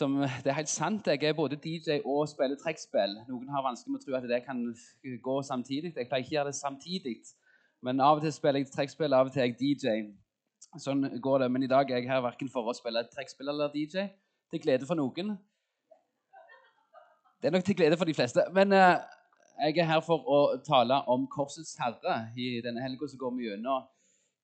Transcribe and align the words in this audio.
som 0.00 0.16
Det 0.44 0.50
er 0.52 0.58
helt 0.60 0.72
sant. 0.72 1.06
Jeg 1.06 1.28
er 1.28 1.36
både 1.36 1.58
DJ 1.60 2.00
og 2.04 2.28
spiller 2.28 2.56
trekkspill. 2.62 3.18
Noen 3.28 3.52
har 3.52 3.66
vanskelig 3.66 3.92
med 3.92 4.00
å 4.00 4.06
tro 4.06 4.16
at 4.18 4.28
det 4.30 4.42
kan 4.46 4.64
gå 5.28 5.36
samtidig. 5.52 5.92
Jeg 5.96 6.08
pleier 6.08 6.24
ikke 6.24 6.34
å 6.34 6.38
gjøre 6.38 6.52
det 6.52 6.58
samtidig. 6.60 7.16
Men 7.84 8.02
av 8.04 8.18
og 8.18 8.24
til 8.24 8.34
spiller 8.36 8.60
jeg 8.60 8.72
trekkspill, 8.72 9.16
av 9.16 9.30
og 9.30 9.34
til 9.34 9.44
er 9.44 9.52
jeg 9.52 9.60
DJ. 9.60 10.00
Sånn 10.80 11.06
går 11.24 11.44
det. 11.44 11.52
Men 11.52 11.64
i 11.64 11.70
dag 11.70 11.90
er 11.90 12.02
jeg 12.02 12.10
her 12.10 12.24
verken 12.24 12.50
for 12.52 12.68
å 12.68 12.76
spille 12.76 13.06
trekkspill 13.12 13.52
eller 13.52 13.72
DJ. 13.76 14.10
Til 14.50 14.64
glede 14.64 14.88
for 14.88 14.98
noen. 14.98 15.36
Det 17.40 17.48
er 17.48 17.54
nok 17.56 17.64
til 17.64 17.78
glede 17.78 17.96
for 17.96 18.08
de 18.08 18.14
fleste. 18.16 18.44
Men 18.52 18.74
uh, 18.76 18.98
jeg 19.62 19.78
er 19.80 19.88
her 19.88 20.02
for 20.04 20.26
å 20.28 20.40
tale 20.66 20.98
om 21.08 21.24
Korsets 21.32 21.72
herre. 21.80 22.18
I 22.36 22.60
denne 22.64 22.82
helga 22.84 23.08
går 23.20 23.36
vi 23.36 23.48
gjennom 23.48 23.88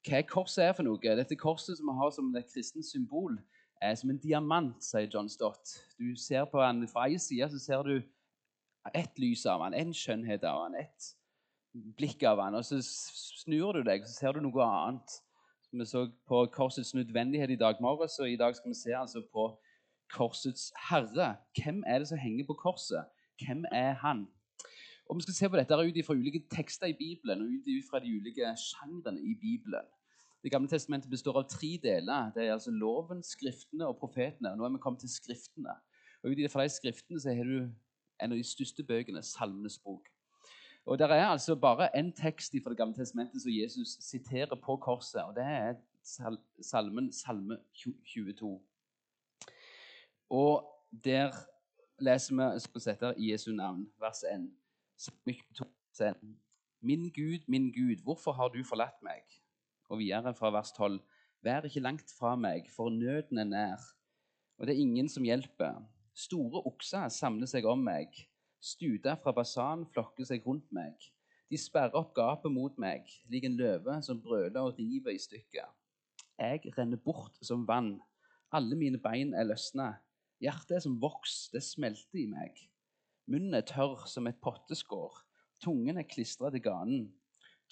hva 0.06 0.20
korset 0.30 0.68
er 0.68 0.74
for 0.76 0.86
noe. 0.86 1.14
Dette 1.18 1.34
korset 1.34 1.78
som 1.78 1.88
vi 1.90 1.94
har 1.98 2.12
som 2.14 2.28
et 2.38 2.52
kristent 2.52 2.86
symbol, 2.86 3.34
som 3.96 4.10
en 4.10 4.18
diamant, 4.18 4.76
sier 4.82 5.08
John 5.12 5.28
Stott. 5.28 5.76
Du 5.98 6.16
ser 6.16 6.46
på 6.48 6.62
han 6.62 6.86
Fra 6.88 7.06
ei 7.10 7.18
side 7.20 7.50
så 7.52 7.60
ser 7.60 7.82
du 7.82 7.96
ett 8.94 9.18
lys 9.18 9.44
av 9.50 9.64
han, 9.64 9.74
en 9.74 9.92
skjønnhet 9.94 10.44
av 10.46 10.62
han, 10.64 10.76
ett 10.78 11.12
blikk 11.98 12.22
av 12.28 12.40
han, 12.40 12.54
og 12.54 12.64
så 12.64 12.78
snur 12.80 13.76
du 13.76 13.82
deg, 13.86 14.06
så 14.06 14.14
ser 14.14 14.36
du 14.36 14.44
noe 14.44 14.64
annet. 14.64 15.16
Vi 15.72 15.84
så 15.84 16.06
på 16.28 16.44
korsets 16.54 16.94
nødvendighet 16.94 17.50
i 17.52 17.58
dag 17.60 17.80
morges, 17.84 18.18
og 18.22 18.30
i 18.30 18.38
dag 18.38 18.54
skal 18.56 18.70
vi 18.70 18.78
se 18.78 18.94
altså 18.96 19.20
på 19.32 19.48
korsets 20.14 20.70
herre. 20.88 21.34
Hvem 21.58 21.82
er 21.86 22.00
det 22.00 22.08
som 22.08 22.22
henger 22.22 22.46
på 22.46 22.56
korset? 22.62 23.10
Hvem 23.42 23.66
er 23.72 23.92
han? 24.00 24.26
Og 25.08 25.16
Vi 25.16 25.22
skal 25.22 25.34
se 25.34 25.48
på 25.48 25.56
dette 25.56 25.74
ut 25.74 25.98
fra 26.06 26.14
ulike 26.14 26.46
tekster 26.50 26.86
i 26.86 26.96
Bibelen 26.98 27.42
og 27.42 27.48
ut 27.50 27.84
fra 27.90 27.98
de 27.98 28.10
ulike 28.10 28.54
sjangrene 28.58 29.20
i 29.20 29.34
Bibelen. 29.34 29.86
Det 30.42 30.52
gamle 30.52 30.68
testamentet 30.68 31.10
består 31.10 31.40
av 31.40 31.48
tre 31.50 31.78
deler. 31.82 32.30
Det 32.34 32.44
er 32.44 32.52
altså 32.52 32.70
Loven, 32.70 33.22
Skriftene 33.22 33.88
og 33.88 33.98
profetene. 33.98 34.52
Nå 34.56 34.64
er 34.64 34.74
vi 34.74 34.82
kommet 34.82 35.00
til 35.02 35.10
Skriftene. 35.10 35.74
Og 36.22 36.30
Ut 36.30 36.50
fra 36.52 36.62
de 36.62 36.68
skriftene 36.68 37.20
så 37.20 37.34
har 37.34 37.44
du 37.44 37.70
en 38.22 38.32
av 38.32 38.36
de 38.36 38.44
største 38.44 38.82
bøkene, 38.82 39.22
Salmenes 39.22 39.78
bok. 39.78 40.08
Og 40.86 40.98
Det 40.98 41.10
er 41.10 41.26
altså 41.26 41.56
bare 41.56 41.88
én 41.98 42.12
tekst 42.14 42.54
fra 42.62 42.70
Det 42.70 42.78
gamle 42.78 42.94
testamentet 42.94 43.42
som 43.42 43.50
Jesus 43.50 43.98
siterer 44.00 44.54
på 44.54 44.76
korset, 44.76 45.22
og 45.22 45.34
det 45.34 45.44
er 45.44 45.74
salmen 46.62 47.12
Salme 47.12 47.58
22. 48.04 48.60
Og 50.30 50.64
der 51.04 51.32
leser 51.98 52.34
vi 52.34 52.60
skal 52.60 52.80
sette 52.80 53.14
i 53.18 53.32
Jesu 53.32 53.52
navn, 53.52 53.90
vers 54.00 54.22
1. 54.22 54.50
Min 56.80 57.10
Gud, 57.10 57.38
min 57.48 57.72
Gud, 57.72 58.02
hvorfor 58.02 58.32
har 58.32 58.48
du 58.48 58.64
forlatt 58.64 59.02
meg? 59.02 59.22
Og 59.88 60.00
videre 60.00 60.34
fra 60.34 60.50
vers 60.54 60.72
12. 60.76 60.98
Vær 61.46 61.66
ikke 61.68 61.84
langt 61.84 62.10
fra 62.18 62.34
meg, 62.36 62.70
for 62.74 62.90
nøden 62.90 63.38
er 63.38 63.46
nær, 63.46 63.82
og 64.58 64.66
det 64.66 64.74
er 64.74 64.82
ingen 64.82 65.08
som 65.12 65.26
hjelper. 65.26 65.82
Store 66.16 66.62
okser 66.66 67.10
samler 67.12 67.48
seg 67.50 67.66
om 67.68 67.82
meg. 67.84 68.14
Studer 68.62 69.18
fra 69.20 69.34
basan 69.36 69.84
flokker 69.92 70.26
seg 70.26 70.46
rundt 70.48 70.70
meg. 70.74 70.96
De 71.52 71.58
sperrer 71.60 71.94
opp 71.94 72.14
gapet 72.16 72.50
mot 72.50 72.78
meg, 72.80 73.04
lik 73.30 73.44
en 73.46 73.58
løve 73.58 73.98
som 74.02 74.22
brøler 74.22 74.64
og 74.64 74.80
river 74.80 75.12
i 75.14 75.20
stykker. 75.22 75.68
Jeg 76.40 76.72
renner 76.76 76.98
bort 77.00 77.36
som 77.44 77.66
vann. 77.68 77.98
Alle 78.52 78.78
mine 78.78 78.98
bein 79.02 79.34
er 79.36 79.46
løsna. 79.46 79.92
Hjertet 80.42 80.78
er 80.78 80.82
som 80.84 80.96
voks, 81.00 81.46
det 81.52 81.62
smelter 81.64 82.24
i 82.24 82.26
meg. 82.28 82.58
Munnen 83.30 83.54
er 83.56 83.64
tørr 83.68 84.08
som 84.10 84.26
et 84.28 84.40
potteskår. 84.42 85.22
Tungen 85.62 86.00
er 86.00 86.08
klistra 86.08 86.50
til 86.52 86.64
ganen. 86.64 87.06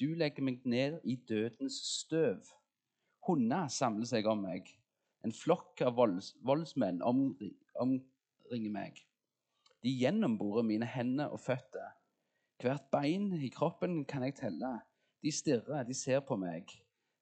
Du 0.00 0.08
legger 0.18 0.42
meg 0.42 0.64
ned 0.66 0.98
i 1.04 1.14
dødens 1.28 1.76
støv. 1.86 2.42
Hunder 3.26 3.68
samler 3.70 4.08
seg 4.10 4.26
om 4.26 4.42
meg. 4.42 4.66
En 5.24 5.32
flokk 5.32 5.80
av 5.86 5.94
volds, 5.96 6.32
voldsmenn 6.44 6.98
omringer 7.04 8.72
meg. 8.74 8.98
De 9.84 9.92
gjennomborer 9.94 10.66
mine 10.66 10.88
hender 10.88 11.30
og 11.32 11.40
føtter. 11.40 11.94
Hvert 12.60 12.90
bein 12.92 13.30
i 13.38 13.50
kroppen 13.54 14.02
kan 14.08 14.24
jeg 14.26 14.36
telle. 14.40 14.72
De 15.22 15.32
stirrer, 15.32 15.86
de 15.86 15.94
ser 15.94 16.24
på 16.26 16.36
meg. 16.40 16.68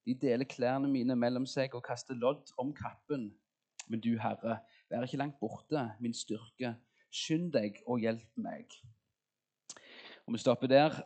De 0.07 0.15
deler 0.19 0.49
klærne 0.49 0.89
mine 0.91 1.15
mellom 1.15 1.45
seg 1.47 1.75
og 1.77 1.85
kaster 1.85 2.17
lodd 2.17 2.51
om 2.59 2.73
kappen. 2.75 3.29
Men 3.87 4.01
du, 4.01 4.15
Herre, 4.19 4.59
vær 4.89 5.05
ikke 5.05 5.19
langt 5.21 5.39
borte, 5.39 5.91
min 6.01 6.15
styrke. 6.15 6.73
Skynd 7.13 7.51
deg 7.53 7.83
og 7.85 8.01
hjelp 8.01 8.41
meg. 8.41 8.73
Og 10.25 10.33
Vi 10.33 10.41
stopper 10.41 10.67
der. 10.71 11.03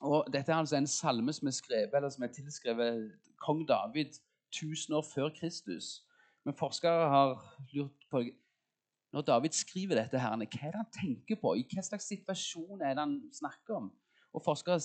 Og 0.00 0.26
Dette 0.32 0.52
er 0.52 0.56
altså 0.60 0.76
en 0.76 0.86
salme 0.86 1.32
som 1.32 1.48
er 1.48 1.56
skrevet, 1.56 1.94
eller 1.94 2.12
som 2.12 2.24
er 2.24 2.32
tilskrevet 2.34 3.12
kong 3.40 3.62
David 3.68 4.18
1000 4.52 4.96
år 4.96 5.04
før 5.14 5.30
Kristus. 5.38 6.02
Men 6.44 6.54
forskere 6.54 7.08
har 7.08 7.56
lurt 7.72 8.10
på 8.10 8.22
Når 9.12 9.22
David 9.22 9.50
skriver 9.50 9.94
dette, 9.94 10.18
her, 10.18 10.36
hva 10.36 10.42
er 10.44 10.72
det 10.74 10.82
han 10.82 10.92
tenker 10.92 11.38
på? 11.40 11.54
I 11.56 11.64
hva 11.72 11.82
slags 11.82 12.08
situasjon 12.10 12.82
er 12.82 12.94
det 12.94 13.04
han 13.04 13.16
snakker 13.32 13.78
om? 13.78 13.92
Og 14.34 14.42
Forskere 14.44 14.80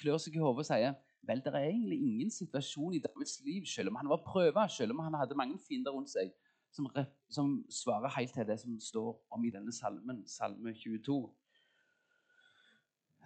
klør 0.00 0.18
seg 0.18 0.34
i 0.34 0.42
hodet 0.42 0.64
og 0.64 0.66
sier 0.66 0.96
vel, 1.28 1.42
det 1.44 1.52
er 1.52 1.68
egentlig 1.68 1.98
ingen 2.02 2.30
situasjon 2.34 2.96
i 2.96 3.02
Davids 3.04 3.36
liv, 3.44 3.66
selv 3.68 3.92
om 3.92 3.98
han 4.00 4.08
var 4.10 4.24
prøva, 4.26 4.66
selv 4.68 4.96
om 4.96 5.02
han 5.04 5.14
hadde 5.14 5.36
mange 5.38 5.58
fiender 5.68 5.94
rundt 5.94 6.10
seg, 6.10 6.32
som, 6.72 6.88
som 7.30 7.52
svarer 7.70 8.10
helt 8.16 8.34
til 8.34 8.48
det 8.48 8.58
som 8.62 8.78
står 8.80 9.12
om 9.30 9.44
i 9.44 9.52
denne 9.54 9.72
salmen, 9.74 10.24
salme 10.26 10.74
22. 10.74 11.20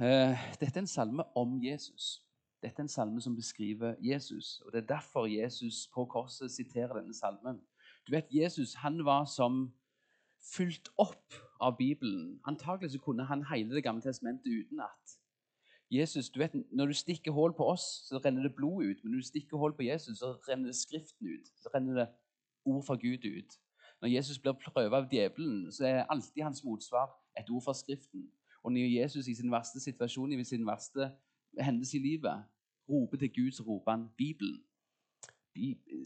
Eh, 0.00 0.38
dette 0.60 0.74
er 0.74 0.82
en 0.82 0.86
salme 0.86 1.22
om 1.38 1.62
Jesus. 1.62 2.24
Dette 2.62 2.80
er 2.80 2.82
en 2.82 2.88
salme 2.88 3.20
som 3.20 3.36
beskriver 3.36 3.94
Jesus. 4.00 4.60
og 4.60 4.72
Det 4.72 4.82
er 4.82 4.86
derfor 4.86 5.26
Jesus 5.26 5.88
på 5.94 6.04
korset 6.04 6.50
siterer 6.50 6.98
denne 6.98 7.14
salmen. 7.14 7.60
Du 8.06 8.10
vet, 8.10 8.24
Jesus 8.30 8.74
han 8.74 9.04
var 9.04 9.24
som 9.24 9.74
fulgt 10.56 10.88
opp 10.98 11.34
av 11.60 11.76
Bibelen. 11.76 12.40
Antakelig 12.44 12.90
så 12.90 12.98
kunne 12.98 13.24
han 13.24 13.44
hele 13.52 13.74
Det 13.74 13.82
gamle 13.82 14.02
testamentet 14.02 14.46
utenat. 14.46 15.20
Jesus, 15.90 16.30
du 16.30 16.38
vet, 16.38 16.54
Når 16.72 16.86
du 16.86 16.92
stikker 16.92 17.32
hull 17.32 17.52
på 17.52 17.64
oss, 17.64 18.08
så 18.08 18.18
renner 18.18 18.42
det 18.42 18.54
blod 18.54 18.84
ut. 18.84 19.04
Men 19.04 19.12
når 19.12 19.18
du 19.18 19.26
stikker 19.26 19.56
hull 19.56 19.76
på 19.76 19.82
Jesus, 19.82 20.18
så 20.18 20.32
renner 20.48 20.66
det 20.66 20.76
Skriften 20.76 21.26
ut. 21.26 21.46
Så 21.56 21.68
renner 21.74 21.94
det 21.94 22.08
ord 22.64 22.84
fra 22.84 22.94
Gud 22.94 23.24
ut. 23.24 23.60
Når 24.02 24.08
Jesus 24.08 24.38
blir 24.38 24.52
prøvet 24.52 24.96
av 24.96 25.08
djevelen, 25.12 25.72
så 25.72 25.86
er 25.86 26.04
alltid 26.10 26.42
hans 26.42 26.64
motsvar 26.64 27.14
et 27.38 27.50
ord 27.50 27.62
fra 27.62 27.74
Skriften. 27.74 28.30
Og 28.64 28.72
når 28.72 29.02
Jesus 29.02 29.28
i 29.28 29.34
sin 29.34 29.52
verste 29.52 29.80
situasjon, 29.80 30.32
i 30.32 30.44
sin 30.44 30.66
verste 30.66 31.10
hendelse 31.60 31.98
i 31.98 32.00
livet, 32.00 32.44
roper 32.88 33.16
til 33.16 33.32
Gud, 33.34 33.50
så 33.52 33.62
roper 33.62 33.90
han 33.90 34.08
Bibelen. 34.16 34.64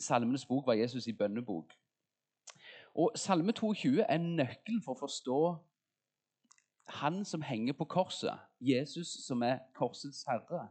Salmenes 0.00 0.46
bok 0.46 0.66
var 0.66 0.72
Jesus 0.72 1.06
i 1.06 1.12
bønnebok. 1.12 1.72
Og 2.94 3.12
Salme 3.16 3.52
22 3.52 4.02
er 4.02 4.18
nøkkelen 4.18 4.82
for 4.82 4.96
å 4.96 5.02
forstå 5.06 5.40
han 6.98 7.24
som 7.24 7.44
henger 7.44 7.76
på 7.78 7.84
korset, 7.84 8.34
Jesus 8.60 9.12
som 9.26 9.42
er 9.42 9.60
korsets 9.76 10.24
herre. 10.28 10.68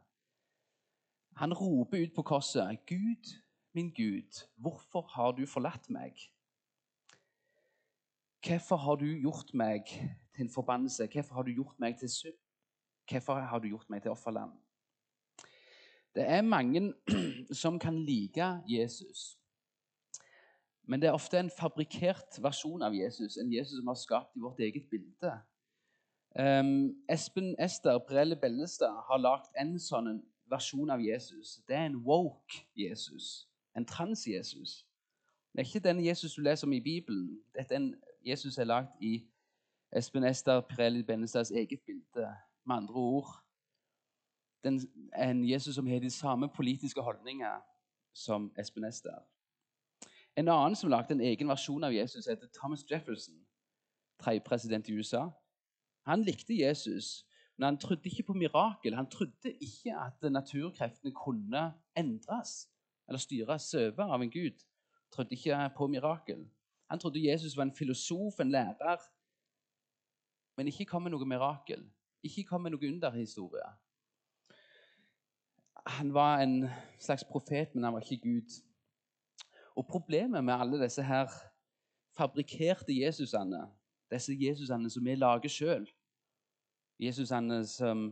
Han 1.38 1.54
roper 1.54 2.04
ut 2.04 2.16
på 2.16 2.22
korset, 2.22 2.80
'Gud, 2.86 3.38
min 3.74 3.94
Gud, 3.94 4.48
hvorfor 4.58 5.02
har 5.02 5.32
du 5.32 5.46
forlatt 5.46 5.90
meg?' 5.90 6.32
Hvorfor 8.46 8.76
har 8.76 8.96
du 8.96 9.06
gjort 9.06 9.54
meg 9.54 9.84
til 10.36 10.46
en 10.46 10.50
forbannelse? 10.50 11.10
Hvorfor 11.14 11.36
har 11.36 11.44
du 11.44 11.52
gjort 11.52 11.80
meg 11.80 11.98
til 12.00 12.10
synd? 12.10 12.38
Hvorfor 13.12 13.34
har 13.34 13.60
du 13.60 13.68
gjort 13.68 13.90
meg 13.90 14.02
til 14.02 14.12
offerland? 14.12 14.52
Det 16.16 16.24
er 16.30 16.42
mange 16.42 16.94
som 17.62 17.80
kan 17.80 18.06
like 18.06 18.62
Jesus. 18.68 19.38
Men 20.84 21.02
det 21.02 21.08
er 21.08 21.14
ofte 21.14 21.40
en 21.40 21.52
fabrikkert 21.60 22.40
versjon 22.42 22.82
av 22.82 22.96
Jesus, 22.96 23.38
en 23.38 23.54
Jesus 23.54 23.78
som 23.78 23.88
har 23.88 24.00
skapt 24.00 24.36
i 24.36 24.40
vårt 24.40 24.60
eget 24.60 24.90
bilde. 24.90 25.34
Um, 26.40 27.04
Espen 27.10 27.56
Ester 27.60 28.00
Brelle 28.08 28.36
Bellestad 28.36 28.96
har 29.10 29.20
lagd 29.20 29.52
en 29.60 29.76
sånn 29.80 30.22
versjon 30.50 30.90
av 30.90 31.02
Jesus. 31.04 31.58
Det 31.68 31.76
er 31.76 31.90
en 31.90 32.00
woke 32.06 32.64
Jesus. 32.78 33.48
En 33.76 33.86
trans-Jesus. 33.86 34.86
Det 35.54 35.64
er 35.64 35.68
ikke 35.68 35.88
den 35.88 36.04
Jesus 36.06 36.36
du 36.38 36.42
leser 36.42 36.68
om 36.68 36.74
i 36.74 36.82
Bibelen. 36.82 37.42
Dette 37.58 37.76
er 37.76 37.82
en 37.82 37.96
Jesus 38.28 38.58
er 38.58 38.64
lagd 38.64 39.02
i 39.02 39.28
Espen 39.96 40.24
Ester 40.24 40.62
Pirelli 40.62 41.04
Bennestads 41.04 41.52
eget 41.52 41.82
bilde. 41.86 42.36
Med 42.66 42.76
andre 42.76 42.94
ord 42.94 43.48
den, 44.64 44.82
en 45.18 45.50
Jesus 45.50 45.76
som 45.76 45.88
har 45.88 46.00
de 46.00 46.10
samme 46.10 46.50
politiske 46.50 47.02
holdninger 47.02 47.62
som 48.14 48.52
Espen 48.60 48.84
Ester. 48.84 49.20
En 50.36 50.48
annen 50.48 50.76
som 50.76 50.90
lagde 50.90 51.14
en 51.14 51.22
egen 51.22 51.48
versjon 51.48 51.84
av 51.84 51.94
Jesus, 51.94 52.26
heter 52.26 52.48
Thomas 52.48 52.86
Jefferson. 52.92 53.46
tredjepresident 54.20 54.90
i 54.90 54.94
USA. 54.98 55.30
Han 56.06 56.24
likte 56.24 56.56
Jesus, 56.58 57.26
men 57.58 57.66
han 57.66 57.78
trodde 57.78 58.10
ikke 58.10 58.24
på 58.24 58.34
mirakel. 58.34 58.96
Han 58.96 59.10
trodde 59.10 59.52
ikke 59.62 59.94
at 59.94 60.32
naturkreftene 60.32 61.12
kunne 61.12 61.74
endres 61.98 62.70
eller 63.08 63.20
styres 63.20 63.74
over 63.74 64.14
av 64.14 64.22
en 64.22 64.32
gud. 64.32 64.58
Han 65.04 65.12
trodde 65.12 65.36
ikke 65.36 65.72
på 65.78 65.88
mirakel. 65.88 66.50
Han 66.90 67.00
trodde 67.00 67.24
Jesus 67.32 67.58
var 67.58 67.64
en 67.64 67.76
filosof, 67.76 68.40
en 68.40 68.52
lærer, 68.52 69.02
men 70.58 70.68
ikke 70.68 70.86
kom 70.86 71.04
med 71.06 71.14
noe 71.14 71.28
mirakel. 71.28 71.84
Ikke 72.24 72.44
kom 72.44 72.64
med 72.66 72.74
noe 72.74 72.88
underhistorie. 72.88 73.68
Han 75.88 76.14
var 76.14 76.42
en 76.44 76.70
slags 77.00 77.24
profet, 77.24 77.76
men 77.76 77.84
han 77.84 77.94
var 77.94 78.02
ikke 78.02 78.24
Gud. 78.24 78.56
Og 79.76 79.86
Problemet 79.88 80.44
med 80.44 80.54
alle 80.54 80.84
disse 80.84 81.04
her 81.04 81.30
fabrikkerte 82.18 82.96
Jesusene, 82.98 83.68
disse 84.12 84.34
Jesusene 84.34 84.90
som 84.90 85.06
vi 85.06 85.16
lager 85.16 85.50
sjøl, 85.50 85.86
Jesusene 87.00 87.62
som 87.70 88.08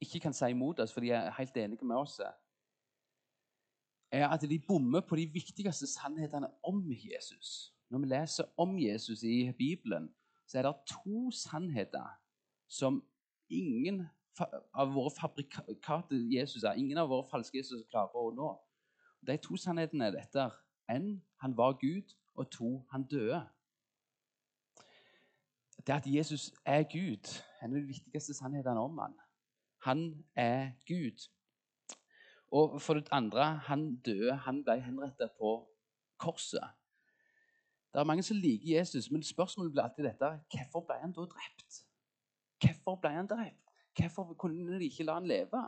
ikke 0.00 0.20
kan 0.20 0.32
si 0.32 0.48
imot 0.50 0.80
oss, 0.80 0.92
for 0.92 1.04
de 1.04 1.10
er 1.12 1.34
helt 1.36 1.56
enige 1.56 1.84
med 1.84 1.96
oss, 1.96 2.20
er 4.16 4.28
at 4.28 4.44
de 4.48 4.58
bommer 4.58 5.00
på 5.00 5.16
de 5.16 5.26
viktigste 5.32 5.86
sannhetene 5.86 6.50
om 6.64 6.82
Jesus. 6.88 7.72
Når 7.90 7.98
vi 7.98 8.06
leser 8.06 8.44
om 8.56 8.78
Jesus 8.78 9.22
i 9.22 9.52
Bibelen, 9.58 10.10
så 10.46 10.58
er 10.58 10.62
det 10.62 10.74
to 10.90 11.30
sannheter 11.30 12.06
som 12.68 13.02
ingen 13.48 14.06
av 14.74 14.92
våre 14.92 15.10
fabrikate 15.10 16.18
Jesus 16.30 16.64
er, 16.64 16.76
ingen 16.76 16.98
av 16.98 17.08
våre 17.08 17.26
falske 17.30 17.58
Jesus 17.58 17.86
klarer 17.90 18.14
å 18.18 18.32
nå. 18.34 18.50
De 19.26 19.36
to 19.42 19.56
sannhetene 19.58 20.10
er 20.10 20.16
dette. 20.18 20.48
En, 20.92 21.16
han 21.42 21.56
var 21.56 21.78
Gud, 21.80 22.14
og 22.36 22.50
to, 22.52 22.70
han 22.92 23.06
døde. 23.08 23.40
Det 25.86 25.94
at 25.94 26.06
Jesus 26.06 26.50
er 26.66 26.82
Gud, 26.82 27.30
er 27.60 27.68
en 27.68 27.74
de 27.74 27.86
viktigste 27.86 28.34
sannhetene 28.34 28.80
om 28.82 28.98
han. 28.98 29.14
Han 29.86 30.24
er 30.34 30.74
Gud. 30.86 31.28
Og 32.52 32.82
for 32.82 32.94
det 32.94 33.08
andre, 33.12 33.44
han 33.66 33.96
døde, 33.96 34.34
han 34.34 34.62
ble 34.64 34.80
henrettet 34.80 35.30
på 35.38 35.58
korset. 36.18 36.62
Det 37.92 38.00
er 38.00 38.04
mange 38.04 38.22
som 38.22 38.36
liker 38.36 38.76
Jesus, 38.76 39.10
men 39.10 39.22
spørsmålet 39.22 39.72
blir 39.72 39.82
alltid 39.82 40.04
dette 40.04 40.28
hvorfor 40.52 40.84
ble 40.86 40.98
han 41.00 41.12
da 41.16 41.24
drept? 41.24 41.82
Hvorfor 42.60 43.00
ble 43.00 43.10
han 43.10 43.26
drept? 43.26 43.72
Hvorfor 43.96 44.34
kunne 44.34 44.78
de 44.78 44.84
ikke 44.84 45.04
la 45.04 45.14
han 45.14 45.26
leve? 45.26 45.62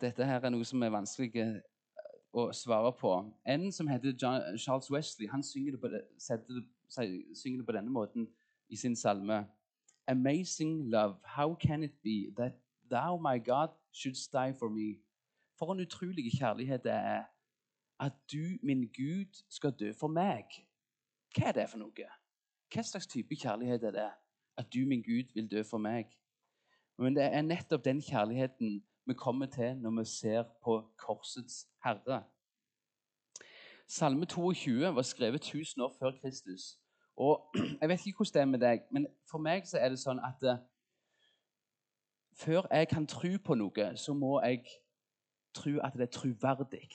Dette 0.00 0.24
her 0.26 0.42
er 0.42 0.50
noe 0.50 0.66
som 0.66 0.82
er 0.82 0.90
vanskelig 0.90 1.36
eh, 1.38 1.60
å 2.34 2.48
svare 2.52 2.90
på. 2.98 3.12
En 3.46 3.68
som 3.72 3.88
heter 3.88 4.16
Charles 4.18 4.90
Wesley, 4.90 5.28
han 5.30 5.44
synger 5.46 5.76
det, 5.76 5.80
på, 5.80 5.92
synger 6.90 7.60
det 7.60 7.66
på 7.66 7.76
denne 7.76 7.92
måten 7.92 8.26
i 8.68 8.76
sin 8.76 8.96
salme. 8.96 9.44
Amazing 10.08 10.90
love, 10.90 11.16
how 11.24 11.54
can 11.54 11.82
it 11.82 11.94
be 12.02 12.32
that 12.36 12.58
thou, 12.90 13.16
my 13.18 13.38
God, 13.38 13.70
should 13.92 14.16
die 14.32 14.52
for 14.52 14.68
me? 14.68 14.98
For 15.58 15.72
en 15.72 15.80
utrolig 15.80 16.32
kjærlighet 16.38 16.84
det 16.84 16.92
er 16.92 17.24
at 18.00 18.12
du, 18.32 18.58
min 18.62 18.82
Gud, 18.82 19.42
skal 19.48 19.70
dø 19.70 19.92
for 19.92 20.08
meg. 20.08 20.44
Hva 21.36 21.48
er 21.48 21.52
det 21.52 21.70
for 21.70 21.80
noe? 21.80 22.08
Hva 22.72 22.82
slags 22.84 23.08
type 23.08 23.36
kjærlighet 23.36 23.84
er 23.84 23.94
det? 23.94 24.10
At 24.56 24.68
du, 24.74 24.84
min 24.86 25.02
Gud, 25.02 25.32
vil 25.34 25.50
dø 25.50 25.62
for 25.62 25.78
meg? 25.78 26.12
Men 26.98 27.16
det 27.16 27.24
er 27.24 27.42
nettopp 27.42 27.84
den 27.84 28.00
kjærligheten 28.02 28.82
vi 29.06 29.14
kommer 29.14 29.46
til 29.46 29.76
når 29.76 29.98
vi 29.98 30.04
ser 30.04 30.42
på 30.64 30.80
korsets 30.98 31.66
herre. 31.84 32.22
Salme 33.88 34.26
22 34.26 34.94
var 34.94 35.02
skrevet 35.02 35.34
1000 35.34 35.82
år 35.82 35.96
før 35.98 36.10
Kristus. 36.20 36.78
Og 37.16 37.52
Jeg 37.80 37.88
vet 37.88 38.06
ikke 38.06 38.16
hvordan 38.16 38.32
det 38.34 38.40
er 38.40 38.44
med 38.44 38.58
deg, 38.58 38.80
men 38.90 39.06
for 39.30 39.38
meg 39.38 39.68
så 39.68 39.78
er 39.78 39.88
det 39.88 40.00
sånn 40.00 40.20
at 40.20 40.42
uh, 40.42 40.58
før 42.36 42.66
jeg 42.70 42.88
kan 42.88 43.06
tro 43.06 43.30
på 43.44 43.54
noe, 43.54 43.92
så 43.96 44.14
må 44.14 44.40
jeg 44.42 44.66
tro 45.56 45.72
at 45.84 45.96
det 45.96 46.06
er 46.06 46.14
troverdig. 46.18 46.88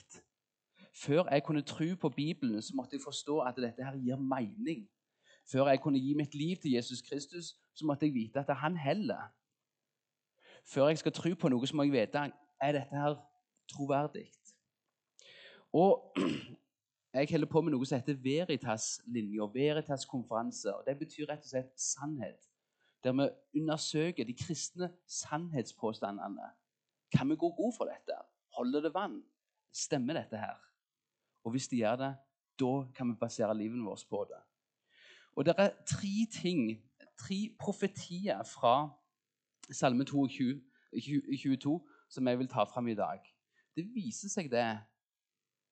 Før 1.04 1.28
jeg 1.30 1.44
kunne 1.44 1.62
tro 1.62 1.88
på 2.00 2.08
Bibelen, 2.08 2.62
så 2.62 2.72
måtte 2.76 2.96
jeg 2.96 3.04
forstå 3.04 3.38
at 3.40 3.56
dette 3.56 3.84
her 3.84 3.96
gir 3.96 4.16
mening. 4.16 4.88
Før 5.52 5.68
jeg 5.68 5.80
kunne 5.80 5.98
gi 5.98 6.14
mitt 6.14 6.34
liv 6.34 6.56
til 6.56 6.72
Jesus 6.76 7.02
Kristus, 7.02 7.56
så 7.74 7.86
måtte 7.86 8.06
jeg 8.06 8.14
vite 8.14 8.40
at 8.40 8.56
han 8.56 8.76
heller. 8.76 9.32
Før 10.64 10.88
jeg 10.88 10.98
skal 10.98 11.12
tro 11.12 11.34
på 11.34 11.48
noe, 11.48 11.66
så 11.66 11.76
må 11.76 11.86
jeg 11.88 11.92
vite 11.92 12.30
er 12.62 12.72
dette 12.76 12.96
her 12.96 13.16
troverdig. 13.72 14.28
Og 15.72 16.16
jeg 17.14 17.28
holder 17.30 17.50
på 17.50 17.60
med 17.60 17.74
noe 17.74 17.86
som 17.88 17.98
heter 17.98 18.20
Veritas-linja, 18.22 19.48
Veritas-konferanser. 19.54 20.84
Det 20.86 20.98
betyr 20.98 21.30
rett 21.30 21.46
og 21.46 21.50
slett 21.54 21.72
sannhet. 21.80 22.50
Der 23.04 23.16
vi 23.18 23.26
undersøker 23.60 24.24
de 24.24 24.36
kristne 24.38 24.92
sannhetspåstandene. 25.08 26.52
Kan 27.12 27.30
vi 27.30 27.36
gå 27.36 27.48
god 27.50 27.72
for 27.76 27.90
dette? 27.90 28.20
Holder 28.56 28.80
det 28.80 28.94
vann? 28.94 29.22
Stemmer 29.72 30.18
dette 30.20 30.36
her? 30.36 30.58
Og 31.44 31.54
hvis 31.54 31.68
de 31.68 31.80
gjør 31.80 31.96
det, 31.96 32.14
da 32.60 32.72
kan 32.94 33.10
vi 33.10 33.18
basere 33.20 33.56
livet 33.56 33.84
vårt 33.84 34.04
på 34.10 34.26
det. 34.30 34.40
Og 35.36 35.44
det 35.44 35.54
er 35.58 35.70
tre 35.88 36.26
ting, 36.32 36.82
tre 37.16 37.56
profetier 37.58 38.42
fra 38.42 38.90
Salme 39.72 40.04
22, 40.04 40.60
22 41.42 41.80
som 42.08 42.28
jeg 42.28 42.38
vil 42.38 42.48
ta 42.48 42.64
fram 42.68 42.88
i 42.88 42.94
dag. 42.94 43.22
Det 43.76 43.86
viser 43.94 44.28
seg 44.28 44.50
det 44.52 44.66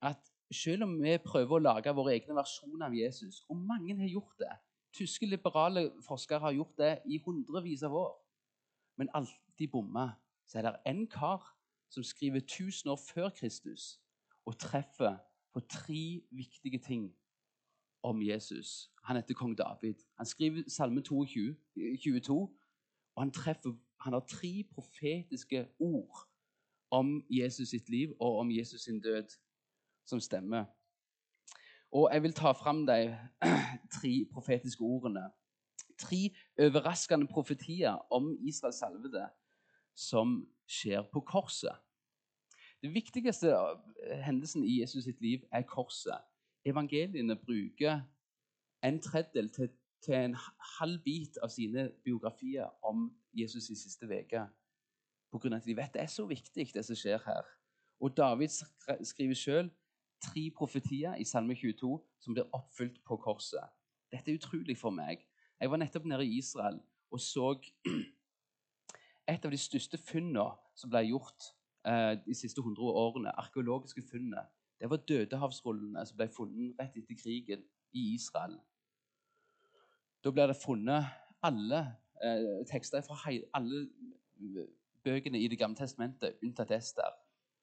at 0.01 0.33
selv 0.51 0.87
om 0.87 0.97
vi 1.03 1.19
prøver 1.21 1.59
å 1.59 1.63
lage 1.63 1.93
våre 1.95 2.15
egne 2.17 2.35
versjoner 2.35 2.87
av 2.89 2.97
Jesus, 2.97 3.45
og 3.49 3.61
mange 3.61 3.99
har 3.99 4.09
gjort 4.09 4.39
det 4.41 4.55
Tyske 4.91 5.27
liberale 5.27 5.93
forskere 6.03 6.39
har 6.39 6.53
gjort 6.53 6.79
det 6.79 6.95
i 7.07 7.21
hundrevis 7.23 7.83
av 7.87 7.95
år, 7.95 8.15
men 8.99 9.11
alltid 9.15 9.71
bomma, 9.71 10.09
så 10.47 10.59
er 10.59 10.67
det 10.67 10.81
en 10.91 11.05
kar 11.07 11.45
som 11.91 12.03
skriver 12.03 12.37
1000 12.37 12.91
år 12.91 13.01
før 13.15 13.29
Kristus, 13.29 14.01
og 14.47 14.59
treffer 14.59 15.17
på 15.53 15.61
tre 15.61 16.23
viktige 16.31 16.79
ting 16.79 17.17
om 18.03 18.23
Jesus. 18.23 18.91
Han 19.05 19.17
heter 19.17 19.35
kong 19.35 19.59
David. 19.59 19.95
Han 20.17 20.27
skriver 20.27 20.63
Salme 20.69 21.03
22, 21.03 21.57
22 22.05 22.57
og 23.15 23.23
han, 23.23 23.33
treffer, 23.33 23.73
han 24.01 24.13
har 24.13 24.21
tre 24.21 24.65
profetiske 24.73 25.69
ord 25.79 26.29
om 26.91 27.25
Jesus 27.31 27.69
sitt 27.69 27.89
liv 27.89 28.15
og 28.21 28.39
om 28.39 28.51
Jesus 28.51 28.81
sin 28.81 29.01
død 29.01 29.29
som 30.07 30.21
stemmer. 30.21 30.65
Og 31.93 32.09
jeg 32.13 32.23
vil 32.23 32.33
ta 32.33 32.53
fram 32.53 32.87
de 32.87 33.19
tre 33.97 34.13
profetiske 34.33 34.81
ordene. 34.81 35.31
Tre 35.99 36.31
overraskende 36.59 37.27
profetier 37.27 37.99
om 38.13 38.39
Israels 38.41 38.77
salvede 38.77 39.29
som 40.01 40.41
skjer 40.71 41.05
på 41.13 41.21
korset. 41.27 41.77
Den 42.81 42.95
viktigste 42.95 43.53
eh, 43.53 44.21
hendelsen 44.25 44.65
i 44.65 44.81
Jesus 44.81 45.05
sitt 45.05 45.21
liv 45.21 45.45
er 45.53 45.67
korset. 45.69 46.17
Evangeliene 46.65 47.37
bruker 47.37 48.01
en 48.85 49.01
tredjedel 49.01 49.51
til, 49.53 49.69
til, 50.05 50.15
en 50.15 50.37
halv 50.79 51.03
bit 51.05 51.37
av 51.45 51.53
sine 51.53 51.91
biografier 52.05 52.69
om 52.83 53.11
Jesus 53.37 53.69
i 53.71 53.77
siste 53.77 54.09
uke. 54.09 54.47
Pga. 55.31 55.57
at 55.57 55.65
de 55.65 55.77
vet 55.77 55.93
det 55.95 56.03
er 56.03 56.11
så 56.11 56.27
viktig, 56.27 56.73
det 56.75 56.85
som 56.85 56.97
skjer 56.97 57.21
her. 57.27 57.45
Og 58.01 58.17
David 58.17 58.49
skriver 59.05 59.37
sjøl 59.37 59.71
tre 60.25 60.51
profetier 60.57 61.15
i 61.21 61.25
Salme 61.25 61.55
22 61.55 62.01
som 62.21 62.35
blir 62.35 62.49
oppfylt 62.57 63.05
på 63.05 63.17
korset. 63.17 63.69
Dette 64.13 64.33
er 64.33 64.41
utrolig 64.41 64.77
for 64.79 64.91
meg. 64.91 65.21
Jeg 65.61 65.71
var 65.71 65.77
nettopp 65.77 66.09
nede 66.09 66.25
i 66.25 66.39
Israel 66.39 66.81
og 67.11 67.21
så 67.21 67.53
et 69.29 69.45
av 69.45 69.53
de 69.53 69.59
største 69.59 69.99
funnene 69.99 70.47
som 70.75 70.91
ble 70.91 71.05
gjort 71.09 71.51
eh, 71.87 72.17
de 72.25 72.35
siste 72.35 72.61
100 72.61 72.83
årene, 72.83 73.35
arkeologiske 73.39 74.03
funnene, 74.11 74.45
det 74.81 74.89
var 74.91 75.03
dødehavsrullene 75.09 76.07
som 76.07 76.17
ble 76.17 76.29
funnet 76.33 76.79
rett 76.81 76.97
etter 76.97 77.19
krigen 77.19 77.65
i 77.93 78.15
Israel. 78.15 78.57
Da 80.25 80.33
ble 80.33 80.47
det 80.49 80.57
funnet 80.57 81.11
alle 81.45 81.81
eh, 82.25 82.65
tekster 82.71 83.05
fra 83.05 83.19
alle 83.57 83.87
bøkene 85.05 85.41
i 85.41 85.49
Det 85.49 85.59
gamle 85.59 85.77
testamentet, 85.77 86.41
unntatt 86.43 86.73
Ester, 86.77 87.13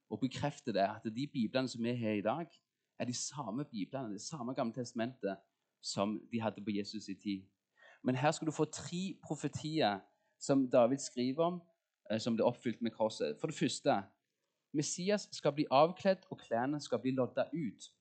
og 0.09 0.19
bekrefter 0.19 0.71
det 0.71 0.85
at 0.85 1.03
de 1.15 1.27
biblene 1.27 1.69
som 1.69 1.83
vi 1.83 1.93
har 1.97 2.17
i 2.17 2.25
dag, 2.25 2.47
er 2.99 3.05
de 3.05 3.13
samme 3.13 3.65
biblene, 3.65 4.13
det 4.13 4.21
samme 4.21 4.53
gamle 4.53 4.73
testamentet 4.73 5.37
som 5.81 6.19
de 6.31 6.41
hadde 6.41 6.63
på 6.63 6.71
Jesus' 6.71 7.11
i 7.11 7.13
tid. 7.13 7.43
Men 8.03 8.15
her 8.15 8.31
skal 8.31 8.47
du 8.47 8.51
få 8.51 8.65
tre 8.65 9.17
profetier 9.23 9.99
som 10.39 10.69
David 10.69 10.97
skriver 10.97 11.43
om, 11.43 11.61
eh, 12.11 12.19
som 12.19 12.35
ble 12.35 12.45
oppfylt 12.45 12.81
med 12.81 12.91
korset. 12.91 13.37
For 13.39 13.47
det 13.47 13.57
første 13.57 14.03
Messias 14.73 15.27
skal 15.31 15.53
bli 15.53 15.65
avkledd, 15.71 16.27
og 16.29 16.39
klærne 16.39 16.81
skal 16.81 16.99
bli 16.99 17.11
lodda 17.11 17.47
ut. 17.53 17.91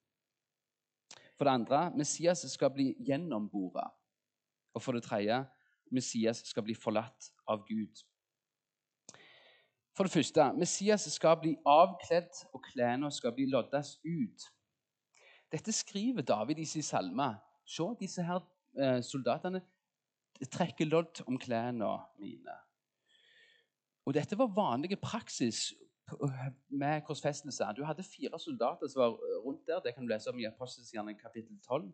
For 1.36 1.44
det 1.44 1.52
andre 1.52 1.92
Messias 1.96 2.44
skal 2.50 2.70
bli 2.70 2.94
gjennombora. 3.06 3.90
Og 4.74 4.82
for 4.82 4.92
det 4.92 5.02
tredje 5.02 5.44
Messias 5.90 6.42
skal 6.44 6.62
bli 6.62 6.74
forlatt 6.74 7.30
av 7.48 7.64
Gud. 7.68 8.02
For 9.96 10.04
det 10.04 10.12
første 10.12 10.52
Messias 10.52 11.06
skal 11.12 11.38
bli 11.40 11.54
avkledd, 11.66 12.32
og 12.52 12.62
klærne 12.62 13.10
skal 13.12 13.32
bli 13.32 13.46
loddes 13.48 13.96
ut. 14.04 14.50
Dette 15.52 15.72
skriver 15.72 16.22
David 16.22 16.58
i 16.58 16.64
sin 16.64 16.82
salme. 16.82 17.36
Se, 17.64 17.86
disse 18.00 18.22
her 18.22 18.42
eh, 18.78 19.00
soldatene 19.02 19.62
trekke 20.44 20.84
lodd 20.84 21.22
om 21.26 21.38
klærne 21.38 21.88
mine. 22.20 22.56
Og 24.06 24.14
Dette 24.14 24.38
var 24.38 24.52
vanlig 24.54 24.98
praksis 25.00 25.72
med 26.68 27.02
korsfestelse. 27.06 27.64
Du 27.76 27.84
hadde 27.84 28.02
fire 28.02 28.38
soldater 28.38 28.88
som 28.88 29.00
var 29.00 29.16
rundt 29.44 29.66
der. 29.66 29.80
Det 29.80 29.94
kan 29.94 30.04
du 30.04 30.08
lese 30.08 30.30
om 30.30 30.38
i 30.38 30.46
Apostelskjernen 30.46 31.18
kapittel 31.18 31.58
12. 31.68 31.92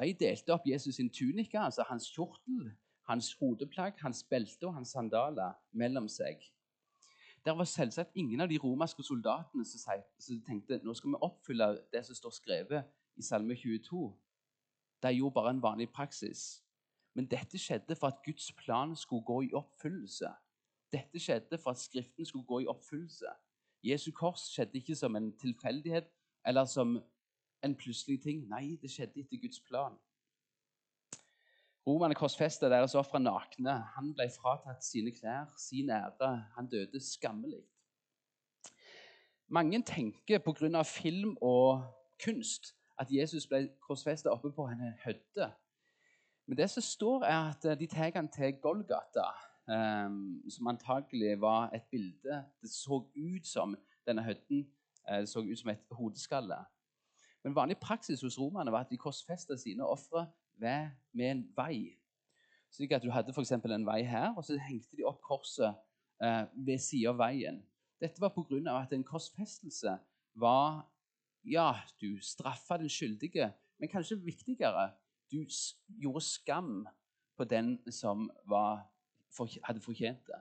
De 0.00 0.14
delte 0.14 0.54
opp 0.54 0.66
Jesus 0.66 0.96
sin 0.96 1.10
tunika, 1.10 1.60
altså 1.60 1.84
hans 1.88 2.08
kjortel, 2.14 2.70
hans 3.08 3.34
hodeplagg, 3.34 3.92
hans 4.00 4.24
belte 4.24 4.66
og 4.66 4.74
hans 4.74 4.88
sandaler 4.88 5.52
mellom 5.72 6.08
seg. 6.08 6.42
Der 7.44 7.52
var 7.56 7.64
selvsagt 7.64 8.10
ingen 8.14 8.40
av 8.40 8.48
de 8.48 8.58
romerske 8.58 9.02
soldatene 9.02 9.64
som 9.64 10.40
tenkte 10.46 10.80
nå 10.84 10.94
skal 10.94 11.14
vi 11.14 11.22
oppfylle 11.24 11.70
det 11.92 12.04
som 12.06 12.14
står 12.14 12.34
skrevet 12.36 12.90
i 13.16 13.22
Salme 13.22 13.56
22, 13.56 14.02
de 15.02 15.12
gjorde 15.16 15.34
bare 15.34 15.50
en 15.50 15.62
vanlig 15.62 15.88
praksis. 15.90 16.62
Men 17.20 17.26
dette 17.28 17.58
skjedde 17.60 17.94
for 18.00 18.06
at 18.06 18.22
Guds 18.24 18.52
plan 18.52 18.96
skulle 18.96 19.24
gå 19.28 19.42
i 19.42 19.50
oppfyllelse. 19.52 20.28
Dette 20.92 21.20
skjedde 21.20 21.58
for 21.58 21.70
at 21.70 21.78
Skriften 21.78 22.24
skulle 22.24 22.46
gå 22.48 22.58
i 22.58 22.66
oppfyllelse. 22.66 23.28
Jesu 23.84 24.10
kors 24.16 24.46
skjedde 24.54 24.80
ikke 24.80 24.96
som 24.96 25.16
en 25.16 25.26
tilfeldighet 25.36 26.08
eller 26.46 26.64
som 26.64 26.96
en 27.64 27.76
plutselig 27.76 28.22
ting. 28.22 28.48
Nei, 28.48 28.78
det 28.80 28.88
skjedde 28.88 29.20
etter 29.20 29.36
Guds 29.36 29.60
plan. 29.60 30.00
Romerne 31.86 32.16
korsfesta 32.16 32.72
deres 32.72 32.96
ofre 32.96 33.20
nakne. 33.20 33.76
Han 33.98 34.14
ble 34.16 34.30
fratatt 34.40 34.84
sine 34.84 35.12
klær, 35.12 35.52
sin 35.60 35.92
ære. 35.92 36.34
Han 36.56 36.72
døde 36.72 37.04
skammelig. 37.04 37.66
Mange 39.48 39.82
tenker 39.82 40.38
pga. 40.38 40.82
film 40.82 41.36
og 41.40 41.84
kunst 42.24 42.72
at 42.98 43.12
Jesus 43.12 43.46
ble 43.46 43.66
korsfesta 43.80 44.32
oppe 44.32 44.52
på 44.52 44.72
en 44.72 44.94
høyde. 45.04 45.52
Men 46.50 46.58
det 46.58 46.66
som 46.70 46.82
står, 46.82 47.24
er 47.24 47.52
at 47.52 47.78
de 47.78 47.86
tar 47.86 48.10
han 48.16 48.28
til 48.28 48.56
Golgata, 48.58 49.28
um, 49.70 50.42
som 50.50 50.66
antagelig 50.66 51.36
var 51.40 51.70
et 51.70 51.82
bilde 51.90 52.44
Det 52.62 52.70
så 52.70 52.96
ut 53.14 53.46
som 53.46 53.76
denne 54.06 54.24
høyden 54.26 54.64
eh, 55.06 55.20
det 55.20 55.28
så 55.30 55.44
ut 55.46 55.58
som 55.58 55.70
et 55.70 55.84
hodeskalle. 55.94 56.56
Men 57.44 57.54
vanlig 57.54 57.76
praksis 57.78 58.24
hos 58.26 58.38
romerne 58.38 58.72
var 58.72 58.82
at 58.82 58.90
de 58.90 58.98
korsfesta 58.98 59.54
sine 59.56 59.86
ofre 59.86 60.26
med 60.58 60.90
en 61.14 61.44
vei. 61.56 61.94
Slik 62.74 62.96
at 62.96 63.06
du 63.06 63.12
hadde 63.14 63.30
f.eks. 63.30 63.52
en 63.52 63.86
vei 63.86 64.02
her, 64.02 64.34
og 64.34 64.42
så 64.44 64.58
hengte 64.58 64.98
de 64.98 65.06
opp 65.06 65.20
korset 65.22 65.70
eh, 66.18 66.48
ved 66.66 66.82
siden 66.82 67.12
av 67.12 67.20
veien. 67.22 67.60
Dette 68.02 68.18
var 68.20 68.34
pga. 68.34 68.74
at 68.80 68.92
en 68.92 69.04
korsfestelse 69.04 69.98
var 70.34 70.82
Ja, 71.46 71.76
du 72.00 72.18
straffa 72.20 72.76
den 72.76 72.90
skyldige, 72.90 73.52
men 73.78 73.88
kanskje 73.88 74.18
viktigere 74.24 74.90
du 75.32 75.44
gjorde 76.02 76.24
skam 76.24 76.86
på 77.36 77.44
den 77.44 77.78
som 77.92 78.28
var, 78.48 78.84
hadde 79.64 79.80
fortjent 79.80 80.26
det. 80.26 80.40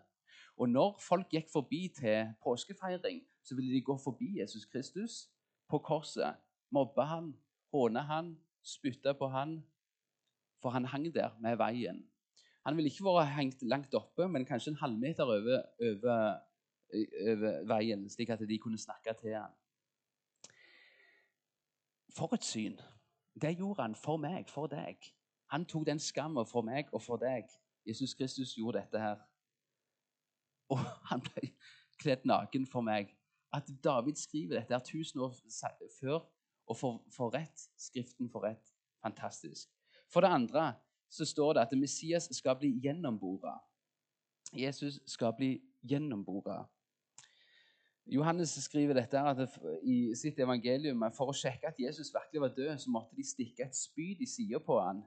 Og 0.60 0.69
når 0.69 0.98
folk 1.00 1.31
gikk 1.31 1.48
forbi 1.51 1.88
til 1.96 2.34
påskefeiring, 2.43 3.22
så 3.43 3.55
ville 3.55 3.74
de 3.74 3.81
gå 3.81 3.96
forbi 4.03 4.39
Jesus 4.39 4.65
Kristus 4.65 5.29
på 5.69 5.79
korset, 5.79 6.36
mobbe 6.72 7.05
han, 7.08 7.31
håne 7.72 8.03
han, 8.03 8.34
spytte 8.63 9.13
på 9.13 9.29
han, 9.31 9.60
for 10.62 10.75
han 10.75 10.86
hang 10.86 11.08
der 11.15 11.38
med 11.39 11.58
veien. 11.58 12.03
Han 12.67 12.75
ville 12.75 12.91
ikke 12.91 13.08
vært 13.08 13.31
hengt 13.38 13.63
langt 13.63 13.96
oppe, 13.96 14.27
men 14.27 14.46
kanskje 14.46 14.74
en 14.74 14.81
halvmeter 14.81 15.24
over, 15.24 15.63
over, 15.79 16.19
over 17.31 17.63
veien, 17.72 18.10
slik 18.12 18.34
at 18.36 18.43
de 18.50 18.60
kunne 18.60 18.77
snakke 18.77 19.15
til 19.22 19.38
han. 19.39 19.55
For 22.17 22.36
et 22.36 22.43
syn! 22.43 22.75
Det 23.41 23.58
gjorde 23.58 23.81
han 23.81 23.96
for 23.96 24.17
meg, 24.17 24.50
for 24.50 24.67
deg. 24.67 24.98
Han 25.51 25.65
tok 25.65 25.86
den 25.88 26.00
skammen 26.00 26.46
for 26.46 26.62
meg 26.62 26.89
og 26.93 27.01
for 27.01 27.22
deg. 27.22 27.48
Jesus 27.88 28.13
Kristus 28.13 28.53
gjorde 28.58 28.81
dette 28.84 29.00
her. 29.00 29.22
Og 30.69 30.81
han 31.10 31.24
ble 31.25 31.53
kledd 32.01 32.25
naken 32.29 32.67
for 32.69 32.86
meg. 32.86 33.15
At 33.53 33.69
David 33.84 34.19
skriver 34.19 34.60
dette 34.60 34.75
her 34.75 34.84
tusen 34.86 35.19
år 35.25 35.34
før 36.00 36.19
og 36.69 36.77
får, 36.77 37.31
rett, 37.34 37.65
Skriften 37.77 38.29
får 38.29 38.43
rett. 38.43 38.74
Fantastisk. 39.01 39.69
For 40.13 40.22
det 40.22 40.29
andre 40.29 40.74
så 41.10 41.25
står 41.25 41.53
det 41.53 41.62
at 41.62 41.77
Messias 41.77 42.29
skal 42.31 42.58
bli 42.60 42.75
gjennombora. 42.84 43.55
Jesus 44.53 45.00
skal 45.10 45.34
bli 45.38 45.55
gjennombora. 45.81 46.62
Johannes 48.10 48.50
skriver 48.50 48.98
dette 48.98 49.22
i 49.86 50.16
sitt 50.18 50.39
evangelium 50.42 51.04
for 51.13 51.30
å 51.30 51.36
sjekke 51.36 51.70
at 51.70 51.78
Jesus 51.78 52.10
virkelig 52.13 52.42
var 52.42 52.56
død, 52.56 52.72
så 52.82 52.94
måtte 52.94 53.18
de 53.18 53.25
stikke 53.25 53.68
et 53.68 53.78
spyd 53.78 54.24
i 54.25 54.30
sida 54.30 54.62
på 54.66 54.80
han. 54.82 55.04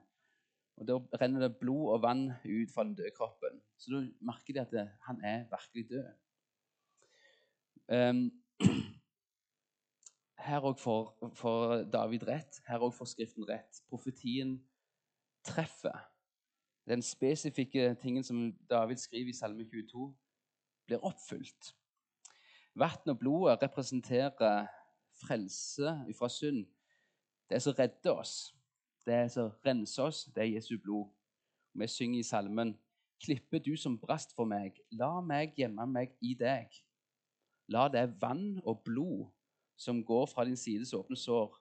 Og 0.79 0.87
Da 0.87 0.97
renner 1.21 1.43
det 1.43 1.57
blod 1.59 1.91
og 1.93 2.01
vann 2.01 2.29
ut 2.31 2.71
fra 2.73 2.85
den 2.87 2.95
døde 2.95 3.11
kroppen. 3.15 3.59
Så 3.77 3.91
da 3.91 4.01
merker 4.23 4.55
de 4.55 4.63
at 4.63 4.95
han 5.07 5.19
er 5.23 5.43
virkelig 5.51 5.89
død. 5.89 6.09
Um, 7.91 8.31
her 10.47 10.63
òg 10.63 10.79
får 10.79 11.83
David 11.91 12.25
rett. 12.27 12.63
Her 12.67 12.87
òg 12.87 12.95
får 12.95 13.11
Skriften 13.11 13.45
rett. 13.49 13.83
Profetien 13.91 14.57
treffer. 15.43 16.07
Den 16.87 17.03
spesifikke 17.03 17.95
tingen 18.01 18.23
som 18.23 18.51
David 18.69 18.97
skriver 18.97 19.29
i 19.29 19.35
Salme 19.35 19.67
22, 19.67 20.09
blir 20.87 21.03
oppfylt. 21.03 21.75
Vann 22.75 23.09
og 23.09 23.19
blodet 23.19 23.61
representerer 23.61 24.67
frelse 25.21 25.91
fra 26.17 26.29
synd. 26.29 26.65
Det 27.49 27.61
som 27.61 27.75
redder 27.79 28.11
oss, 28.11 28.55
det 29.05 29.31
som 29.31 29.51
renser 29.65 30.03
oss, 30.03 30.25
det 30.35 30.41
er 30.43 30.55
Jesu 30.55 30.77
blod. 30.81 31.09
Vi 31.73 31.87
synger 31.87 32.19
i 32.19 32.23
salmen 32.23 32.77
Klippe 33.23 33.59
du 33.59 33.77
som 33.79 33.95
brast 33.99 34.33
for 34.35 34.43
meg, 34.43 34.75
la 34.91 35.21
meg 35.23 35.53
gjemme 35.55 35.85
meg 35.87 36.11
i 36.19 36.33
deg. 36.35 36.67
La 37.71 37.85
det 37.87 38.09
vann 38.19 38.57
og 38.65 38.81
blod 38.83 39.29
som 39.79 40.01
går 40.03 40.25
fra 40.27 40.43
din 40.43 40.59
sides 40.59 40.91
åpne 40.93 41.15
sår, 41.15 41.53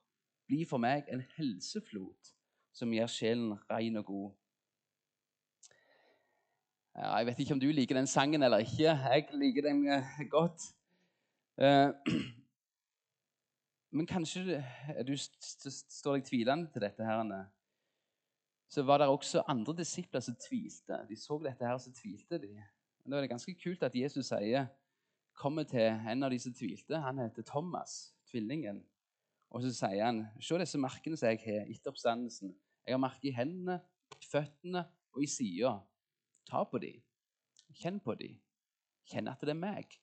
bli 0.50 0.64
for 0.66 0.82
meg 0.82 1.06
en 1.12 1.22
helseflot 1.36 2.32
som 2.74 2.90
gjør 2.90 3.10
sjelen 3.14 3.54
ren 3.70 4.00
og 4.00 4.08
god. 4.08 4.30
Jeg 6.98 7.26
vet 7.26 7.38
ikke 7.44 7.54
om 7.54 7.62
du 7.62 7.70
liker 7.70 7.96
den 7.96 8.10
sangen 8.10 8.42
eller 8.42 8.64
ikke. 8.66 8.90
Jeg 8.90 9.28
liker 9.38 9.68
den 9.68 9.86
eh, 9.88 10.18
godt. 10.30 10.66
Eh, 11.60 11.90
men 13.96 14.08
kanskje 14.08 14.60
du 15.06 15.12
står 15.18 16.18
deg 16.18 16.28
tvilende 16.28 16.70
til 16.72 16.84
dette. 16.84 17.04
her. 17.04 17.48
Så 18.72 18.82
var 18.88 18.98
det 18.98 19.08
også 19.08 19.44
andre 19.48 19.76
disipler 19.76 20.20
som 20.20 20.36
tvilte. 20.36 21.02
De 21.08 21.16
så 21.16 21.38
dette 21.44 21.66
her, 21.66 21.74
og 21.74 21.80
så 21.80 21.92
tvilte 21.92 22.38
de. 22.40 22.54
Men 23.02 23.12
da 23.12 23.18
er 23.18 23.26
det 23.26 23.34
ganske 23.34 23.54
kult 23.60 23.82
at 23.82 23.96
Jesus 23.96 24.30
sier, 24.30 24.70
kommer 25.36 25.64
til 25.68 25.92
en 26.08 26.22
av 26.22 26.30
de 26.32 26.38
som 26.40 26.54
tvilte. 26.54 27.00
Han 27.00 27.18
heter 27.18 27.42
Thomas, 27.42 28.14
tvillingen. 28.30 28.82
Og 29.52 29.62
så 29.62 29.72
sier 29.76 30.04
han, 30.06 30.22
se 30.40 30.58
disse 30.60 30.80
merkene 30.80 31.18
som 31.20 31.28
jeg 31.28 31.42
har 31.44 31.68
etter 31.68 31.92
oppstandelsen. 31.92 32.54
Jeg 32.86 32.94
har 32.94 33.02
merker 33.02 33.28
i 33.28 33.36
hendene, 33.36 33.80
føttene 34.30 34.86
og 35.12 35.24
i 35.24 35.28
sida. 35.28 35.74
Ta 36.48 36.64
på 36.64 36.80
dem. 36.80 37.02
Kjenn 37.76 38.00
på 38.00 38.16
dem. 38.16 38.38
Kjenn 39.08 39.28
at 39.28 39.44
det 39.44 39.52
er 39.52 39.60
meg. 39.60 39.98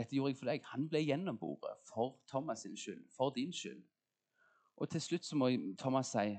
Dette 0.00 0.16
gjorde 0.16 0.30
jeg 0.32 0.36
for 0.40 0.48
deg. 0.48 0.62
Han 0.72 0.86
ble 0.88 1.02
gjennomboret 1.04 1.80
for 1.84 2.14
Thomas 2.28 2.62
sin 2.64 2.76
skyld, 2.76 3.02
for 3.12 3.30
din 3.36 3.52
skyld. 3.52 3.82
Og 4.80 4.88
til 4.88 5.00
slutt 5.00 5.24
så 5.28 5.36
må 5.36 5.50
Thomas 5.78 6.06
si, 6.06 6.38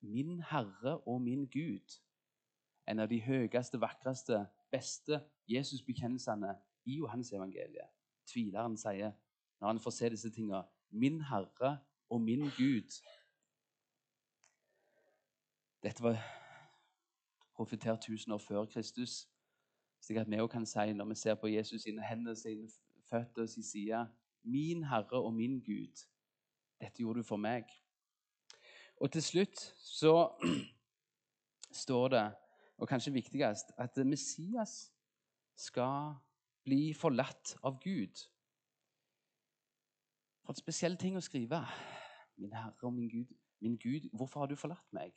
'Min 0.00 0.40
Herre 0.42 0.98
og 0.98 1.22
min 1.22 1.44
Gud'. 1.46 2.00
En 2.88 2.98
av 2.98 3.08
de 3.08 3.20
høyeste, 3.22 3.80
vakreste, 3.80 4.46
beste 4.70 5.20
Jesusbekjennelsene 5.48 6.54
i 6.84 6.96
Johannes 6.96 7.32
evangeliet. 7.32 7.88
Tvileren 8.26 8.76
sier, 8.76 9.12
når 9.60 9.68
han 9.68 9.80
får 9.80 9.90
se 9.90 10.10
disse 10.10 10.30
tingene, 10.30 10.64
'Min 10.90 11.20
Herre 11.20 11.78
og 12.10 12.20
min 12.20 12.42
Gud'. 12.42 13.02
Dette 15.82 16.02
var 16.02 16.18
profetert 17.54 18.00
tusen 18.00 18.32
år 18.32 18.38
før 18.38 18.64
Kristus. 18.64 19.28
Slik 20.00 20.18
at 20.18 20.30
vi 20.30 20.40
òg 20.40 20.48
kan 20.48 20.66
si, 20.66 20.92
når 20.92 21.04
vi 21.04 21.14
ser 21.14 21.34
på 21.34 21.46
Jesus 21.46 21.82
sine 21.82 22.02
hender, 22.02 22.34
sine 22.34 22.68
føtter 23.10 23.46
sin 23.46 23.62
side 23.62 24.06
Min 24.44 24.84
Herre 24.84 25.22
og 25.22 25.34
min 25.34 25.58
Gud, 25.60 26.06
dette 26.80 27.02
gjorde 27.02 27.18
du 27.18 27.26
for 27.26 27.36
meg. 27.36 27.64
Og 29.00 29.10
til 29.12 29.22
slutt 29.22 29.58
så 29.82 30.14
står 31.82 32.08
det, 32.08 32.26
og 32.78 32.88
kanskje 32.88 33.12
viktigst, 33.12 33.72
at 33.78 33.96
Messias 34.06 34.92
skal 35.56 36.14
bli 36.64 36.94
forlatt 36.94 37.56
av 37.64 37.80
Gud. 37.82 38.22
For 40.44 40.54
en 40.54 40.60
spesiell 40.60 40.96
ting 41.00 41.16
å 41.18 41.24
skrive. 41.24 41.62
Min 42.38 42.52
Herre 42.54 42.86
og 42.86 42.94
min 42.94 43.08
Gud, 43.10 43.32
min 43.64 43.78
Gud, 43.80 44.10
hvorfor 44.12 44.44
har 44.44 44.52
du 44.52 44.56
forlatt 44.56 44.92
meg? 44.94 45.16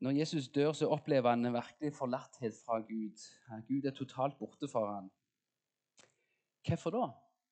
Når 0.00 0.10
Jesus 0.10 0.48
dør, 0.48 0.72
så 0.72 0.88
opplever 0.92 1.30
han 1.30 1.46
en 1.46 1.56
virkelig 1.56 1.92
forlatthet 1.96 2.54
fra 2.64 2.78
Gud. 2.84 3.22
Gud 3.68 3.84
er 3.84 3.94
totalt 3.96 4.38
borte 4.38 4.68
for 4.68 4.92
ham. 4.92 5.10
Hvorfor 6.66 6.90
da? 6.90 7.06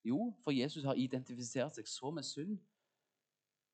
Jo, 0.04 0.34
for 0.44 0.50
Jesus 0.50 0.84
har 0.84 0.94
identifisert 0.94 1.74
seg 1.74 1.88
så 1.88 2.10
med 2.10 2.22
synd 2.22 2.58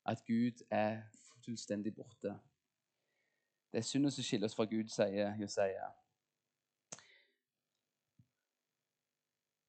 at 0.05 0.23
Gud 0.27 0.63
er 0.71 1.01
fullstendig 1.43 1.95
borte. 1.95 2.39
Det 3.71 3.77
er 3.77 3.81
synden 3.81 4.11
som 4.11 4.23
skiller 4.23 4.47
oss 4.47 4.55
fra 4.55 4.65
Gud, 4.65 4.87
sier 4.87 5.35
Josia. 5.41 5.91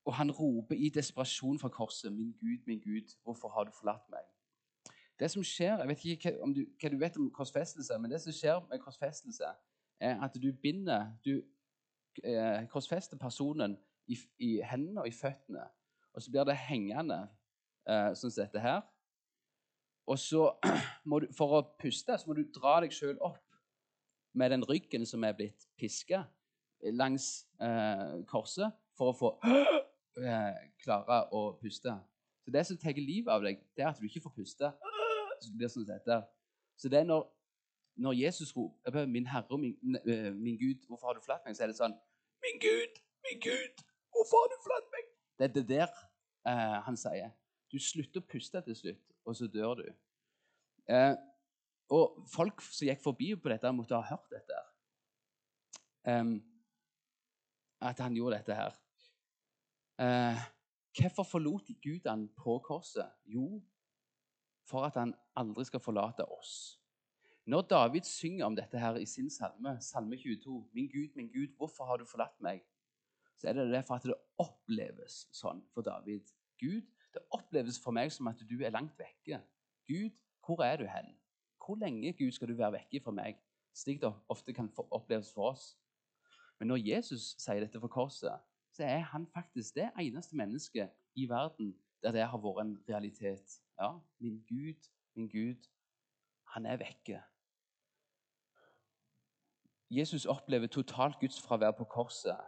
Og 0.04 0.14
han 0.14 0.30
roper 0.30 0.74
i 0.74 0.88
desperasjon 0.88 1.58
fra 1.58 1.68
korset, 1.68 2.12
'Min 2.12 2.32
Gud, 2.32 2.66
min 2.66 2.80
Gud, 2.80 3.16
hvorfor 3.22 3.48
har 3.48 3.64
du 3.64 3.70
forlatt 3.70 4.10
meg?' 4.10 4.32
Det 5.18 5.30
som 5.30 5.44
skjer, 5.44 5.78
Jeg 5.78 5.88
vet 5.88 6.04
ikke 6.04 6.30
hva, 6.30 6.52
du, 6.52 6.66
hva 6.80 6.88
du 6.88 6.98
vet 6.98 7.16
om 7.16 7.30
korsfestelse, 7.30 7.98
men 7.98 8.10
det 8.10 8.20
som 8.20 8.32
skjer 8.32 8.66
med 8.70 8.78
korsfestelse, 8.78 9.44
er 10.00 10.20
at 10.20 10.34
du 10.42 10.52
binder 10.62 11.12
Du 11.24 11.42
eh, 12.24 12.68
korsfester 12.68 13.16
personen 13.16 13.78
i, 14.12 14.16
i, 14.44 14.50
hendene 14.66 15.04
og 15.04 15.08
i 15.08 15.14
føttene. 15.16 15.64
Og 16.12 16.22
så 16.22 16.32
blir 16.32 16.46
det 16.48 16.58
hengende 16.68 17.20
eh, 17.88 18.12
sånn 18.18 18.32
som 18.32 18.42
dette 18.42 18.62
her. 18.62 18.82
Og 20.10 20.18
så 20.18 20.48
må 21.08 21.22
du, 21.22 21.28
For 21.36 21.58
å 21.58 21.64
puste 21.80 22.18
så 22.18 22.28
må 22.28 22.36
du 22.36 22.44
dra 22.54 22.80
deg 22.84 22.94
sjøl 22.94 23.18
opp 23.22 23.42
med 24.38 24.54
den 24.54 24.64
ryggen 24.64 25.04
som 25.08 25.24
er 25.28 25.36
blitt 25.36 25.66
piska 25.78 26.24
langs 26.98 27.44
eh, 27.62 28.22
korset, 28.26 28.72
for 28.98 29.12
å 29.12 29.16
få 29.16 29.28
eh, 30.24 30.56
klare 30.82 31.20
å 31.34 31.52
puste. 31.60 31.94
Så 32.42 32.54
det 32.54 32.64
som 32.66 32.78
tar 32.80 32.98
livet 32.98 33.30
av 33.30 33.44
deg, 33.44 33.60
det 33.76 33.84
er 33.84 33.92
at 33.92 34.00
du 34.00 34.08
ikke 34.08 34.24
får 34.24 34.34
puste. 34.40 34.72
Så 35.38 35.50
det 35.50 35.60
blir 35.60 35.70
sånn 35.70 35.86
dette. 35.86 36.18
Så 36.78 36.90
det 36.90 37.02
er 37.02 37.06
når, 37.06 37.28
når 38.02 38.18
Jesus 38.18 38.50
roper 38.56 39.06
'Min 39.06 39.28
Herre 39.30 39.54
og 39.54 39.60
min, 39.60 39.96
eh, 40.06 40.32
min, 40.34 40.58
Gud, 40.58 40.82
hvorfor 40.88 41.06
har 41.06 41.14
du 41.14 41.22
forlatt 41.22 41.46
meg?' 41.46 41.56
så 41.56 41.62
er 41.62 41.70
det 41.70 41.78
sånn 41.78 41.94
'Min 42.42 42.58
Gud, 42.66 42.98
min 43.26 43.40
Gud, 43.46 43.84
hvorfor 44.14 44.44
har 44.44 44.52
du 44.52 44.58
forlatt 44.64 44.88
meg?' 44.94 45.10
Det 45.38 45.44
er 45.48 45.54
det 45.56 45.68
der 45.68 45.90
eh, 46.46 46.78
han 46.86 46.96
sier. 46.96 47.32
Du 47.72 47.78
slutter 47.80 48.20
å 48.20 48.28
puste 48.28 48.60
til 48.62 48.76
slutt, 48.76 49.12
og 49.24 49.36
så 49.36 49.48
dør 49.48 49.74
du. 49.80 49.86
Eh, 50.88 51.14
og 51.92 52.22
folk 52.32 52.62
som 52.64 52.88
gikk 52.88 53.02
forbi 53.04 53.32
på 53.36 53.50
dette, 53.52 53.72
måtte 53.72 53.98
ha 53.98 54.14
hørt 54.14 54.30
dette. 54.32 54.60
Um, 56.08 56.40
at 57.82 57.98
han 58.00 58.16
gjorde 58.16 58.38
dette 58.40 58.56
her. 58.56 58.78
Uh, 60.00 60.38
hvorfor 60.96 61.26
forlot 61.28 61.68
Gud 61.82 62.08
han 62.08 62.28
på 62.36 62.58
korset? 62.64 63.10
Jo, 63.24 63.60
for 64.66 64.86
at 64.88 64.96
han 64.96 65.14
aldri 65.36 65.66
skal 65.68 65.82
forlate 65.84 66.24
oss. 66.24 66.78
Når 67.46 67.62
David 67.70 68.06
synger 68.06 68.46
om 68.46 68.56
dette 68.56 68.78
her 68.78 68.96
i 68.96 69.06
sin 69.06 69.30
salme, 69.30 69.76
salme 69.80 70.16
22, 70.16 70.68
'Min 70.72 70.88
Gud, 70.88 71.16
min 71.16 71.28
Gud, 71.28 71.56
hvorfor 71.56 71.84
har 71.84 71.96
du 71.96 72.04
forlatt 72.04 72.40
meg?' 72.40 72.62
Så 73.42 73.48
er 73.48 73.52
det 73.52 73.70
det 73.72 73.84
for 73.84 73.98
at 73.98 74.04
det 74.06 74.14
oppleves 74.38 75.24
sånn 75.34 75.64
for 75.74 75.82
David. 75.82 76.28
Gud, 76.62 76.84
det 77.10 77.24
oppleves 77.34 77.80
for 77.82 77.90
meg 77.90 78.12
som 78.14 78.28
at 78.30 78.38
du 78.46 78.60
er 78.62 78.70
langt 78.70 78.94
vekke. 79.00 79.40
Gud, 79.88 80.14
hvor 80.46 80.62
er 80.62 80.76
du 80.78 80.84
hen? 80.86 81.10
Hvor 81.58 81.74
lenge 81.80 82.12
Gud, 82.12 82.30
skal 82.36 82.52
du 82.52 82.54
være 82.54 82.76
vekke 82.76 83.00
fra 83.02 83.14
meg? 83.16 83.40
Slik 83.74 83.98
det 84.04 84.12
ofte 84.30 84.54
kan 84.54 84.70
oppleves 84.78 85.32
for 85.34 85.50
oss. 85.50 85.72
Men 86.60 86.70
når 86.70 86.84
Jesus 86.86 87.32
sier 87.42 87.64
dette 87.64 87.82
for 87.82 87.90
korset, 87.90 88.38
så 88.70 88.86
er 88.86 89.02
han 89.10 89.26
faktisk 89.34 89.74
det 89.74 89.90
eneste 89.98 90.38
mennesket 90.38 90.94
i 91.18 91.26
verden 91.26 91.74
der 92.02 92.14
det 92.14 92.30
har 92.30 92.38
vært 92.38 92.62
en 92.62 92.76
realitet. 92.86 93.58
Ja, 93.74 93.96
min 94.22 94.38
Gud, 94.46 94.86
min 95.18 95.28
Gud, 95.28 95.66
han 96.54 96.66
er 96.66 96.78
vekke. 96.78 97.18
Jesus 99.90 100.30
opplever 100.30 100.70
totalt 100.70 101.18
Guds 101.18 101.42
fravær 101.42 101.74
på 101.74 101.90
korset. 101.90 102.38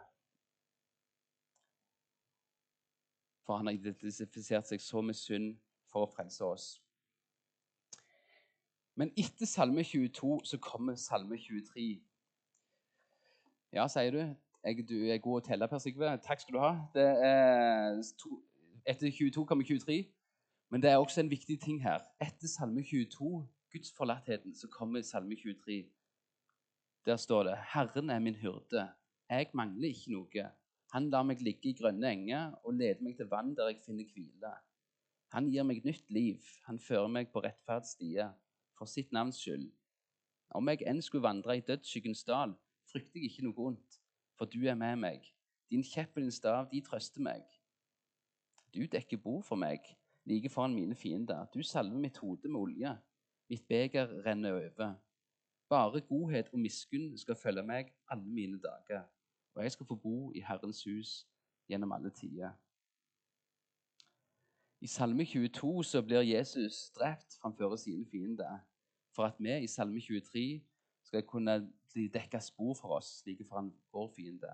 For 3.45 3.57
han 3.57 3.69
har 3.69 3.77
identifisert 3.77 4.67
seg 4.67 4.81
så 4.81 5.01
med 5.05 5.17
synd 5.17 5.53
for 5.91 6.05
å 6.05 6.11
frelse 6.11 6.45
oss. 6.45 6.65
Men 8.95 9.11
etter 9.19 9.45
Salme 9.45 9.83
22 9.83 10.39
så 10.49 10.57
kommer 10.63 10.95
Salme 10.95 11.37
23. 11.37 12.01
Ja, 13.75 13.87
sier 13.91 14.11
du. 14.11 14.21
Jeg, 14.65 14.85
du 14.89 14.95
er 15.11 15.19
god 15.21 15.41
å 15.41 15.45
telle, 15.45 15.67
Per 15.69 15.81
Sigve. 15.83 16.13
Takk 16.25 16.41
skal 16.41 16.55
du 16.55 16.61
ha. 16.63 16.71
Er 16.95 17.99
to, 18.17 18.39
etter 18.87 19.11
22 19.11 19.43
kommer 19.45 19.67
23. 19.67 19.99
Men 20.73 20.81
det 20.81 20.89
er 20.89 20.97
også 20.97 21.21
en 21.21 21.29
viktig 21.29 21.59
ting 21.61 21.81
her. 21.83 22.07
Etter 22.23 22.49
Salme 22.49 22.81
22, 22.87 23.43
Guds 23.75 23.91
forlattheten, 23.97 24.55
så 24.55 24.71
kommer 24.71 25.03
Salme 25.05 25.35
23. 25.37 25.83
Der 27.05 27.19
står 27.21 27.43
det 27.43 27.57
Herren 27.75 28.09
er 28.09 28.19
min 28.19 28.35
hyrde. 28.35 28.87
Jeg 29.29 29.51
mangler 29.53 29.91
ikke 29.91 30.15
noe. 30.15 30.47
Han 30.95 31.09
lar 31.11 31.25
meg 31.27 31.41
ligge 31.43 31.73
i 31.73 31.75
grønne 31.75 32.07
enger 32.07 32.53
og 32.63 32.77
leder 32.79 33.03
meg 33.03 33.17
til 33.19 33.27
vann 33.27 33.51
der 33.57 33.67
jeg 33.73 33.81
finner 33.83 34.07
hvile. 34.15 34.51
Han 35.35 35.49
gir 35.51 35.65
meg 35.67 35.81
nytt 35.83 36.11
liv. 36.15 36.45
Han 36.69 36.79
fører 36.79 37.09
meg 37.11 37.33
på 37.33 37.41
rettferdsstier 37.43 38.29
for 38.79 38.87
sitt 38.87 39.11
navns 39.11 39.41
skyld. 39.43 39.65
Om 40.55 40.71
jeg 40.71 40.85
enn 40.87 41.01
skulle 41.03 41.25
vandre 41.25 41.57
i 41.59 41.65
dødsskyggens 41.67 42.23
dal, 42.29 42.53
frykter 42.87 43.19
jeg 43.19 43.33
ikke 43.33 43.43
noe 43.49 43.65
ondt, 43.71 43.97
for 44.39 44.47
du 44.47 44.61
er 44.71 44.77
med 44.79 45.01
meg. 45.03 45.27
Din 45.67 45.83
kjepp 45.83 46.15
og 46.15 46.23
din 46.23 46.31
stav, 46.31 46.69
de 46.71 46.79
trøster 46.85 47.23
meg. 47.27 47.43
Du 48.71 48.85
dekker 48.87 49.19
bord 49.19 49.43
for 49.43 49.59
meg 49.59 49.83
like 50.25 50.49
foran 50.49 50.73
mine 50.77 50.95
fiender. 50.95 51.45
Du 51.53 51.59
salver 51.63 51.99
mitt 51.99 52.17
hode 52.23 52.47
med 52.47 52.59
olje. 52.61 52.95
Mitt 53.49 53.67
beger 53.67 54.07
renner 54.25 54.55
over. 54.61 54.95
Bare 55.69 56.01
godhet 56.07 56.49
og 56.53 56.59
miskunn 56.59 57.11
skal 57.17 57.35
følge 57.35 57.63
meg 57.67 57.91
alle 58.07 58.31
mine 58.31 58.61
dager, 58.61 59.03
og 59.55 59.63
jeg 59.63 59.71
skal 59.71 59.85
få 59.85 59.95
bo 59.95 60.31
i 60.31 60.41
Herrens 60.41 60.83
hus 60.83 61.27
gjennom 61.67 61.91
alle 61.91 62.09
tider. 62.09 62.51
I 64.81 64.87
Salme 64.87 65.25
22 65.25 65.83
så 65.83 66.01
blir 66.01 66.21
Jesus 66.21 66.91
drept 66.91 67.37
framfor 67.41 67.75
sine 67.75 68.05
fiender, 68.05 68.59
for 69.11 69.23
at 69.23 69.33
vi 69.39 69.57
i 69.63 69.67
Salme 69.67 70.01
23 70.01 70.61
skal 71.03 71.23
kunne 71.23 71.71
bli 71.93 72.07
dekka 72.07 72.39
spor 72.39 72.73
for 72.73 72.97
oss 72.97 73.23
like 73.25 73.43
foran 73.43 73.73
vår 73.91 74.11
fiende. 74.15 74.51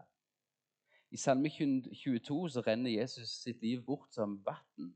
I 1.11 1.17
Salme 1.17 1.49
22 1.49 2.49
så 2.49 2.61
renner 2.61 2.91
Jesus 2.91 3.29
sitt 3.29 3.61
liv 3.61 3.81
bort 3.85 4.13
som 4.13 4.45
vann, 4.45 4.93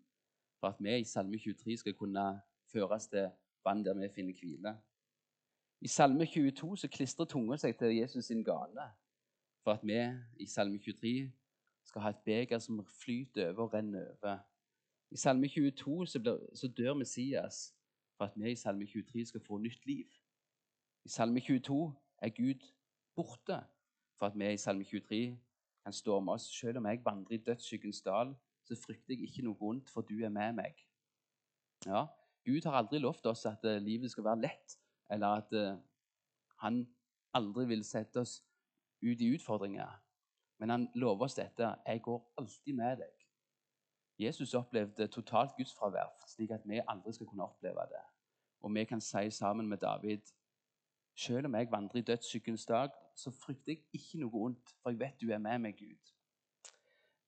for 0.59 0.67
at 0.67 0.75
vi 0.79 0.99
i 0.99 1.03
Salme 1.03 1.39
23 1.39 1.77
skal 1.77 1.93
kunne 1.93 2.41
føres 2.71 3.07
til 3.07 3.29
vann 3.65 3.83
der 3.85 3.93
vi 3.93 4.09
finner 4.09 4.33
hvile. 4.33 4.77
I 5.81 5.87
Salme 5.87 6.25
22 6.25 6.77
så 6.77 6.87
klistrer 6.87 7.25
tunga 7.25 7.57
seg 7.57 7.75
til 7.77 7.97
Jesus 7.97 8.25
sin 8.25 8.43
gane, 8.43 8.87
for 9.65 9.71
at 9.71 9.83
vi 9.83 9.97
i 10.39 10.45
Salme 10.45 10.77
23 10.77 11.31
skal 11.83 12.01
ha 12.01 12.09
et 12.09 12.21
beger 12.25 12.59
som 12.59 12.85
flyter 12.85 13.49
over 13.49 13.63
og 13.63 13.73
renner 13.73 14.11
over. 14.11 14.37
I 15.11 15.17
Salme 15.17 15.47
22 15.49 16.05
så, 16.07 16.19
blir, 16.19 16.37
så 16.53 16.67
dør 16.67 16.93
Messias 16.93 17.73
for 18.17 18.25
at 18.25 18.33
vi 18.35 18.51
i 18.51 18.55
Salme 18.55 18.85
23 18.85 19.25
skal 19.25 19.41
få 19.41 19.57
nytt 19.57 19.85
liv. 19.85 20.05
I 21.05 21.09
Salme 21.09 21.39
22 21.39 21.93
er 22.21 22.29
Gud 22.29 22.61
borte 23.15 23.57
for 24.19 24.29
at 24.29 24.37
vi 24.39 24.53
i 24.53 24.57
Salme 24.57 24.83
23 24.83 25.37
kan 25.83 25.93
stå 25.93 26.19
med 26.19 26.33
oss. 26.33 26.49
Selv 26.59 26.77
om 26.77 26.85
jeg 26.85 27.01
vandrer 27.05 27.39
i 27.39 27.43
dødsskyggens 27.43 28.01
dal, 28.01 28.35
så 28.63 28.77
frykter 28.85 29.13
jeg 29.13 29.29
ikke 29.29 29.45
noe 29.45 29.57
vondt, 29.59 29.89
for 29.89 30.01
du 30.01 30.19
er 30.21 30.29
med 30.29 30.53
meg. 30.61 30.77
Ja, 31.85 32.05
Gud 32.45 32.65
har 32.65 32.77
aldri 32.77 33.01
lovt 33.01 33.25
oss 33.25 33.45
at 33.49 33.65
uh, 33.65 33.77
livet 33.81 34.11
skal 34.11 34.29
være 34.29 34.41
lett, 34.45 34.77
eller 35.09 35.41
at 35.41 35.53
uh, 35.53 35.77
han 36.61 36.83
aldri 37.33 37.65
vil 37.73 37.83
sette 37.85 38.21
oss 38.21 38.39
ut 39.05 39.21
i 39.21 39.33
utfordringer. 39.35 40.01
Men 40.57 40.69
han 40.69 40.87
lover 40.95 41.25
oss 41.25 41.35
dette. 41.35 41.75
Jeg 41.85 42.01
går 42.01 42.33
alltid 42.37 42.73
med 42.73 42.97
deg. 43.03 43.25
Jesus 44.19 44.53
opplevde 44.53 45.07
totalt 45.07 45.55
gudsfravær, 45.57 46.13
slik 46.27 46.51
at 46.55 46.63
vi 46.65 46.79
aldri 46.87 47.13
skal 47.13 47.27
kunne 47.27 47.43
oppleve 47.43 47.83
det. 47.91 48.03
Og 48.63 48.73
vi 48.75 48.83
kan 48.83 49.01
si 49.01 49.29
sammen 49.29 49.67
med 49.67 49.77
David 49.77 50.21
selv 51.15 51.45
om 51.45 51.55
jeg 51.55 51.71
vandrer 51.71 51.99
i 51.99 52.01
dødsskyggens 52.01 52.65
dag, 52.65 52.89
så 53.15 53.31
frykter 53.31 53.71
jeg 53.71 53.83
ikke 53.93 54.19
noe 54.19 54.45
ondt, 54.45 54.75
for 54.81 54.91
jeg 54.91 54.99
vet 54.99 55.21
du 55.21 55.29
er 55.31 55.39
med 55.39 55.59
meg, 55.63 55.77
Gud. 55.79 56.11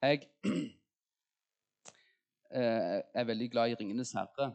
Jeg 0.01 0.27
eh, 2.59 3.01
er 3.13 3.23
veldig 3.23 3.51
glad 3.51 3.69
i 3.69 3.75
'Ringenes 3.75 4.11
herre'. 4.11 4.51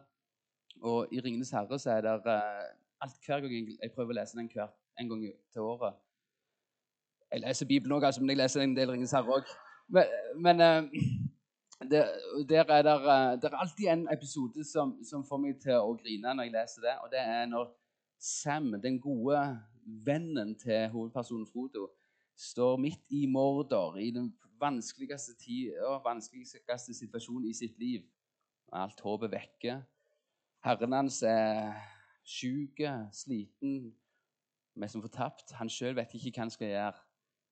Og 0.83 1.09
i 1.13 1.21
'Ringenes 1.21 1.51
herre' 1.51 1.79
så 1.79 1.91
er 1.91 2.01
det 2.01 2.13
eh, 2.13 2.77
alt 3.01 3.27
hver 3.27 3.41
gang 3.41 3.53
jeg, 3.83 3.93
prøver 3.95 4.13
å 4.13 4.19
lese 4.21 4.39
den 4.39 4.51
hver, 4.53 4.69
en 5.01 5.09
gang 5.09 5.25
til 5.53 5.61
året 5.61 5.95
Jeg 7.33 7.41
leser 7.41 7.67
Bibelen 7.67 7.97
òg, 7.97 8.05
altså, 8.05 8.21
men 8.21 8.31
jeg 8.31 8.43
leser 8.43 8.61
en 8.63 8.77
del 8.77 8.91
Ringens 8.91 9.15
herre' 9.17 9.37
òg. 9.39 9.53
Men, 9.89 10.05
men 10.45 10.61
eh, 10.61 10.83
der, 11.91 12.09
der 12.49 12.65
er 12.65 12.83
det, 12.83 12.97
der 13.43 13.49
er 13.49 13.57
alltid 13.57 13.89
en 13.89 14.09
episode 14.13 14.65
som, 14.65 14.99
som, 15.05 15.25
får 15.25 15.41
meg 15.41 15.61
til 15.63 15.79
å 15.81 15.95
grine 15.97 16.35
når 16.35 16.49
jeg 16.49 16.55
leser 16.57 16.87
det. 16.87 16.97
Og 17.05 17.11
det 17.13 17.23
er 17.23 17.47
når 17.51 17.71
Sam, 18.23 18.75
den 18.83 19.01
gode 19.01 19.41
vennen 20.07 20.55
til 20.59 20.89
hovedpersonen 20.93 21.49
Frodo, 21.49 21.89
står 22.39 22.77
midt 22.77 23.17
i 23.17 23.27
Mordor, 23.27 23.97
i 23.99 24.11
den 24.15 24.31
vanskeligste, 24.61 25.35
tid, 25.41 25.73
vanskeligste 26.05 26.95
situasjonen 26.95 27.49
i 27.51 27.57
sitt 27.57 27.79
liv. 27.81 28.05
Alt 28.73 29.01
håpet 29.01 29.33
vekke. 29.33 29.81
Herren 30.63 30.95
hans 30.95 31.23
er 31.27 31.73
sjuk, 32.25 32.79
sliten, 33.13 33.91
mest 34.79 35.01
fortapt. 35.01 35.57
Han 35.59 35.71
sjøl 35.73 35.97
vet 35.99 36.15
ikke 36.15 36.37
hva 36.37 36.45
han 36.47 36.55
skal 36.55 36.71
gjøre. 36.71 37.01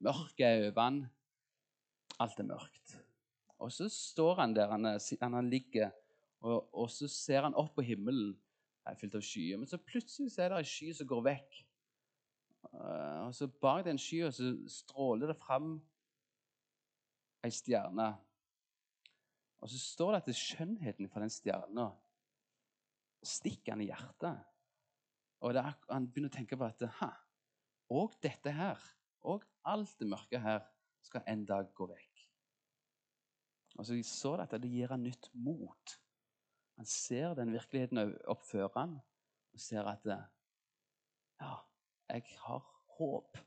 Mørket 0.00 0.46
er 0.46 0.66
over 0.70 0.82
han. 0.82 1.00
Alt 2.20 2.40
er 2.40 2.48
mørkt. 2.48 2.94
Og 3.60 3.72
så 3.72 3.88
står 3.92 4.40
han 4.40 4.54
der 4.56 4.70
han, 4.72 4.86
han 5.34 5.50
ligger, 5.50 5.90
og, 6.40 6.70
og 6.72 6.88
så 6.90 7.08
ser 7.08 7.44
han 7.44 7.56
opp 7.58 7.74
på 7.76 7.84
himmelen 7.84 8.32
er 8.88 8.96
fylt 8.98 9.16
av 9.18 9.24
skyer. 9.24 9.58
Men 9.60 9.68
så 9.68 9.80
plutselig 9.80 10.32
så 10.32 10.44
er 10.44 10.52
det 10.52 10.62
ei 10.62 10.70
sky 10.70 10.92
som 10.96 11.08
går 11.10 11.26
vekk. 11.28 11.60
Uh, 12.70 13.26
og 13.26 13.34
så 13.36 13.48
Bak 13.60 13.84
den 13.86 14.00
skya 14.00 14.30
så 14.32 14.52
stråler 14.70 15.32
det 15.32 15.38
fram 15.40 15.74
ei 17.44 17.52
stjerne. 17.54 18.10
Og 19.60 19.72
så 19.72 19.80
står 19.80 20.14
det 20.14 20.22
at 20.22 20.30
det 20.30 20.38
skjønnheten 20.40 21.10
fra 21.12 21.24
den 21.24 21.32
stjerna 21.32 21.90
stikker 23.26 23.74
han 23.74 23.84
i 23.84 23.90
hjertet. 23.90 24.46
Og 25.44 25.56
er, 25.56 25.74
han 25.88 26.08
begynner 26.08 26.32
å 26.32 26.36
tenke 26.36 26.56
på 26.56 26.68
at 26.68 26.84
ha, 27.00 27.10
og 27.92 28.16
dette 28.24 28.52
her, 28.54 28.80
og 29.22 29.44
alt 29.64 29.98
det 29.98 30.08
mørke 30.08 30.40
her, 30.40 30.60
skal 31.02 31.24
en 31.28 31.44
dag 31.48 31.68
gå 31.74 31.86
vekk. 31.88 32.24
Og 33.78 33.86
så 33.86 33.96
så 34.04 34.36
dette. 34.36 34.58
det 34.58 34.70
gir 34.70 34.90
han 34.92 35.02
nytt 35.02 35.30
mot. 35.34 36.00
Han 36.76 36.86
ser 36.86 37.34
den 37.34 37.52
virkeligheten 37.52 38.16
oppføre 38.28 38.70
han, 38.76 38.98
og 39.52 39.60
ser 39.60 39.88
at 39.88 40.06
ja, 41.40 41.54
jeg 42.08 42.24
har 42.44 42.64
håp. 42.98 43.38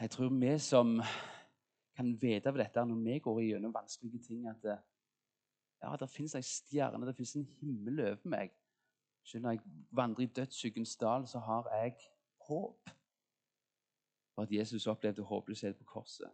Jeg 0.00 0.10
tror 0.10 0.28
vi 0.40 0.58
som 0.58 1.00
kan 1.96 2.14
vite 2.20 2.48
av 2.48 2.56
dette 2.58 2.84
når 2.84 3.04
vi 3.04 3.18
går 3.18 3.40
gjennom 3.42 3.74
vanskelige 3.74 4.22
ting, 4.26 4.48
at 4.48 4.64
ja, 5.82 5.96
det 5.98 6.10
fins 6.10 6.34
ei 6.38 6.42
stjerne, 6.46 7.06
det 7.06 7.16
fins 7.16 7.36
en 7.36 7.46
himmel 7.60 8.00
over 8.00 8.28
meg. 8.30 8.54
Selv 9.26 9.42
når 9.42 9.56
jeg 9.56 9.62
vandrer 9.90 10.24
i 10.24 10.32
dødsskyggens 10.38 10.96
dal, 10.96 11.26
så 11.28 11.38
har 11.38 11.68
jeg 11.74 11.96
håp. 12.48 12.90
og 14.36 14.42
at 14.42 14.52
Jesus 14.52 14.86
opplevde 14.86 15.22
håpløshet 15.22 15.76
på 15.76 15.84
korset. 15.84 16.30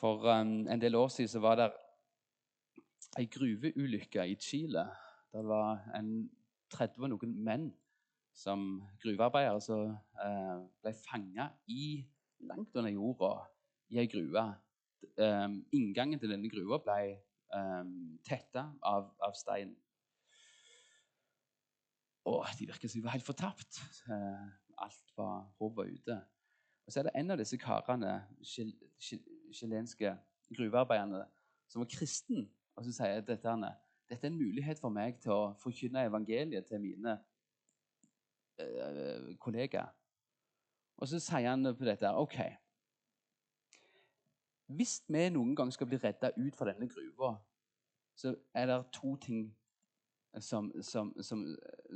For 0.00 0.40
um, 0.40 0.68
en 0.68 0.80
del 0.80 0.94
år 0.94 1.08
siden 1.08 1.28
så 1.28 1.38
var 1.38 1.54
det 1.60 1.68
ei 3.18 3.26
gruveulykke 3.26 4.24
i 4.26 4.34
Chile. 4.40 4.86
Det 5.32 5.44
var 5.44 5.84
en 5.98 6.30
30 6.72 7.04
og 7.04 7.12
noen 7.12 7.36
menn 7.44 7.68
som 8.34 8.80
gruvearbeidere 9.02 9.60
som 9.60 9.92
uh, 9.92 10.64
ble 10.82 10.94
fanga 11.04 11.50
langt 12.48 12.76
under 12.76 12.90
jorda 12.90 13.32
i 13.92 14.00
ei 14.02 14.08
gruve. 14.10 14.46
Um, 15.18 15.60
inngangen 15.74 16.18
til 16.18 16.32
denne 16.32 16.50
gruva 16.50 16.80
ble 16.82 16.98
um, 17.54 18.18
tetta 18.24 18.70
av, 18.82 19.12
av 19.20 19.36
stein. 19.38 19.76
Og 22.24 22.46
de 22.58 22.66
virket 22.66 22.90
som 22.90 23.00
de 23.00 23.04
var 23.04 23.16
helt 23.16 23.26
fortapt. 23.26 23.82
Uh, 24.06 24.48
alt 24.78 25.16
var 25.16 25.52
håpet 25.58 25.92
ute. 25.98 26.20
Og 26.86 26.92
så 26.92 27.00
er 27.00 27.02
det 27.02 27.14
en 27.18 27.30
av 27.30 27.38
disse 27.38 27.56
karene, 27.56 28.12
chilenske 29.52 30.16
gruvearbeiderne, 30.56 31.24
som 31.68 31.80
var 31.80 31.90
kristen, 31.90 32.48
og 32.76 32.84
så 32.84 32.94
sier 32.96 33.22
dette 33.26 33.48
han, 33.48 33.64
dette 34.10 34.26
er 34.26 34.32
en 34.32 34.38
mulighet 34.38 34.80
for 34.80 34.92
meg 34.92 35.20
til 35.22 35.34
å 35.34 35.52
forkynne 35.62 36.06
evangeliet 36.08 36.66
til 36.68 36.82
mine 36.82 37.14
øh, 38.60 39.30
kollegaer. 39.40 39.92
Og 41.00 41.08
så 41.08 41.20
sier 41.22 41.48
han 41.48 41.66
på 41.74 41.86
dette 41.88 42.10
OK 42.14 42.36
Hvis 44.76 45.00
vi 45.08 45.24
noen 45.32 45.56
gang 45.56 45.72
skal 45.72 45.88
bli 45.88 45.98
redda 46.02 46.30
ut 46.36 46.56
fra 46.56 46.68
denne 46.70 46.88
gruva, 46.88 47.34
så 48.16 48.34
er 48.54 48.68
det 48.68 48.78
to 48.92 49.16
ting 49.16 49.46
som, 50.40 50.72
som, 50.82 51.12
som 51.20 51.44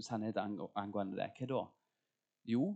sannhet 0.01 0.37
angående 0.37 1.17
det. 1.17 1.31
Hva 1.39 1.49
da? 1.53 1.63
Jo, 2.47 2.75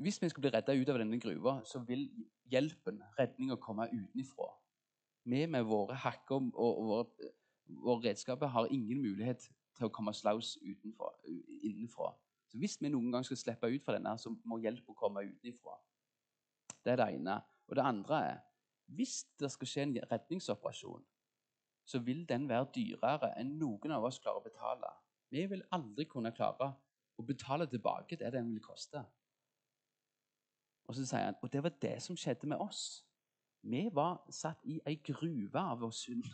hvis 0.00 0.22
vi 0.22 0.30
skal 0.32 0.40
bli 0.40 0.50
redda 0.54 0.74
ut 0.74 0.88
av 0.88 0.98
denne 1.02 1.18
gruva, 1.20 1.58
så 1.64 1.82
vil 1.84 2.06
hjelpen, 2.50 3.02
redninga, 3.18 3.58
komme 3.60 3.88
utenfra. 3.92 4.48
Vi 5.28 5.44
med 5.46 5.66
våre 5.68 5.94
hakker 6.00 6.40
og, 6.40 6.70
og 6.70 6.86
våre, 6.88 7.30
våre, 7.84 8.02
redskaper 8.08 8.48
har 8.48 8.70
ingen 8.72 9.02
mulighet 9.02 9.44
til 9.76 9.86
å 9.86 9.92
komme 9.92 10.14
slaus 10.16 10.56
utenfra, 10.62 11.12
innenfra. 11.28 12.14
Så 12.48 12.58
Hvis 12.58 12.78
vi 12.80 12.88
noen 12.88 13.12
gang 13.12 13.26
skal 13.28 13.38
slippe 13.38 13.68
ut 13.68 13.84
fra 13.84 13.98
denne, 13.98 14.16
så 14.18 14.32
må 14.48 14.58
hjelpen 14.64 14.96
komme 14.96 15.26
utenfra. 15.28 15.76
Det 16.80 16.94
er 16.94 17.02
det 17.02 17.10
ene. 17.18 17.36
Og 17.68 17.76
det 17.76 17.84
andre 17.84 18.22
er 18.30 18.40
hvis 18.96 19.20
det 19.38 19.52
skal 19.52 19.68
skje 19.70 19.82
en 19.84 19.98
redningsoperasjon, 20.10 21.04
så 21.90 21.98
vil 22.06 22.22
den 22.28 22.46
være 22.48 22.68
dyrere 22.74 23.32
enn 23.40 23.56
noen 23.58 23.94
av 23.96 24.04
oss 24.06 24.20
klarer 24.22 24.38
å 24.38 24.44
betale. 24.44 24.90
Vi 25.30 25.42
vil 25.50 25.64
aldri 25.74 26.06
kunne 26.10 26.30
klare 26.34 26.70
å 27.18 27.24
betale 27.26 27.66
tilbake 27.70 28.18
det 28.20 28.30
den 28.34 28.52
vil 28.52 28.62
koste. 28.62 29.02
Og 30.86 30.96
så 30.96 31.06
sier 31.06 31.28
han 31.28 31.38
og 31.42 31.50
det 31.52 31.62
var 31.66 31.74
det 31.82 31.96
som 32.02 32.18
skjedde 32.18 32.50
med 32.50 32.62
oss. 32.62 33.02
Vi 33.62 33.88
var 33.94 34.22
satt 34.32 34.62
i 34.64 34.78
ei 34.88 34.96
gruve 35.04 35.60
av 35.60 35.82
vår 35.82 35.92
synd. 35.94 36.30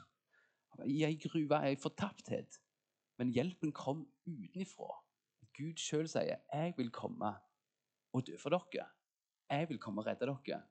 I 0.85 1.03
ei 1.09 1.17
gruve 1.21 1.57
av 1.57 1.67
ei 1.71 1.81
fortapthet. 1.81 2.61
Men 3.17 3.33
hjelpen 3.33 3.73
kom 3.73 4.05
utenfra. 4.29 4.93
Gud 5.57 5.81
sjøl 5.81 6.09
sier 6.09 6.37
'Jeg 6.53 6.75
vil 6.77 6.91
komme 6.91 7.33
og 8.13 8.27
dø 8.27 8.37
for 8.39 8.51
dere'. 8.51 8.89
'Jeg 9.51 9.69
vil 9.69 9.79
komme 9.79 10.01
og 10.01 10.07
redde 10.07 10.27
dere'. 10.27 10.63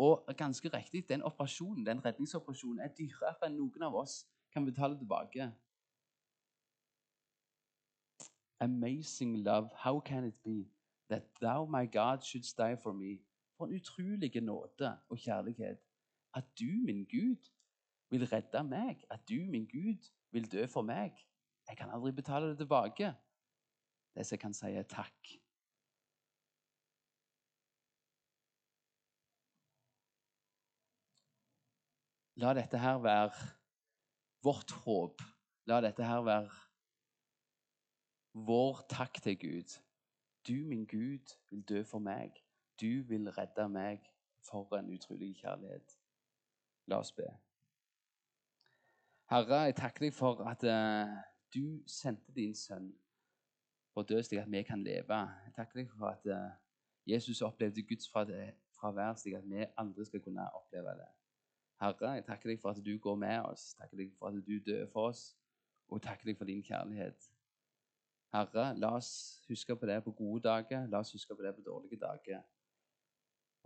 Og 0.00 0.24
ganske 0.36 0.70
riktig, 0.72 1.04
den 1.08 1.22
operasjonen, 1.28 1.84
den 1.86 2.00
redningsoperasjonen 2.04 2.80
er 2.80 2.94
dyrere 2.96 3.34
enn 3.46 3.58
noen 3.60 3.84
av 3.84 3.98
oss 4.00 4.22
kan 4.52 4.64
betale 4.64 4.96
tilbake. 4.98 5.50
Amazing 8.60 9.36
love, 9.44 9.68
how 9.84 10.00
can 10.00 10.24
it 10.24 10.38
be? 10.44 10.70
that 11.10 11.22
thou, 11.40 11.66
my 11.66 11.86
God, 11.86 12.22
shouldst 12.22 12.58
die 12.58 12.76
for 12.76 12.92
me. 12.92 13.18
For 13.56 13.66
en 13.66 13.74
utrolig 13.74 14.42
nåde 14.42 14.98
og 15.08 15.18
kjærlighet. 15.18 15.78
At 16.34 16.44
du, 16.60 16.70
min 16.84 17.04
Gud, 17.04 17.50
vil 18.10 18.26
redde 18.26 18.64
meg. 18.64 19.04
At 19.10 19.28
du, 19.28 19.34
min 19.50 19.66
Gud, 19.66 20.10
vil 20.30 20.52
dø 20.52 20.66
for 20.66 20.82
meg. 20.82 21.12
Jeg 21.68 21.76
kan 21.76 21.90
aldri 21.90 22.12
betale 22.12 22.48
det 22.48 22.58
tilbake. 22.58 23.14
Det 24.14 24.26
som 24.26 24.34
jeg 24.34 24.40
kan 24.40 24.54
si, 24.54 24.66
er 24.66 24.82
takk. 24.82 25.39
La 32.40 32.54
dette 32.54 32.78
her 32.78 32.98
være 32.98 33.32
vårt 34.42 34.70
håp. 34.70 35.20
La 35.68 35.80
dette 35.84 36.04
her 36.04 36.22
være 36.24 36.48
vår 38.32 38.80
takk 38.88 39.20
til 39.22 39.36
Gud. 39.38 39.74
Du, 40.48 40.54
min 40.64 40.86
Gud, 40.86 41.34
vil 41.50 41.62
dø 41.68 41.82
for 41.84 41.98
meg. 41.98 42.32
Du 42.80 43.02
vil 43.08 43.28
redde 43.30 43.68
meg. 43.68 44.08
For 44.40 44.76
en 44.78 44.88
utrolig 44.94 45.34
kjærlighet. 45.36 45.98
La 46.88 47.02
oss 47.04 47.12
be. 47.12 47.28
Herre, 49.30 49.60
jeg 49.68 49.76
takker 49.76 50.06
deg 50.06 50.16
for 50.16 50.40
at 50.48 50.64
uh, 50.64 51.12
du 51.54 51.82
sendte 51.86 52.32
din 52.32 52.56
sønn 52.56 52.88
for 53.92 54.00
å 54.00 54.08
dø 54.08 54.22
slik 54.24 54.40
at 54.40 54.50
vi 54.50 54.64
kan 54.64 54.80
leve. 54.86 55.20
Jeg 55.44 55.58
takker 55.58 55.82
deg 55.82 55.92
for 55.92 56.08
at 56.08 56.24
uh, 56.32 56.56
Jesus 57.06 57.44
opplevde 57.44 57.84
Guds 57.84 58.08
fravær 58.08 59.14
slik 59.20 59.36
at 59.36 59.46
vi 59.50 59.68
aldri 59.76 60.08
skal 60.08 60.24
kunne 60.24 60.48
oppleve 60.56 60.96
det. 61.04 61.10
Herre, 61.80 62.10
jeg 62.18 62.24
takker 62.26 62.50
deg 62.50 62.60
for 62.60 62.74
at 62.74 62.80
du 62.84 62.92
går 63.00 63.16
med 63.16 63.38
oss, 63.48 63.70
takker 63.78 64.02
deg 64.02 64.10
for 64.18 64.28
at 64.28 64.42
du 64.46 64.58
dør 64.66 64.86
for 64.92 65.12
oss, 65.12 65.30
og 65.88 66.02
takker 66.04 66.28
deg 66.28 66.36
for 66.38 66.48
din 66.50 66.62
kjærlighet. 66.64 67.30
Herre, 68.34 68.66
la 68.78 68.92
oss 68.98 69.12
huske 69.48 69.76
på 69.76 69.88
det 69.88 70.02
på 70.04 70.12
gode 70.18 70.44
dager, 70.44 70.86
la 70.92 71.00
oss 71.00 71.14
huske 71.16 71.34
på 71.34 71.42
det 71.42 71.54
på 71.56 71.64
dårlige 71.66 71.98
dager. 72.02 72.44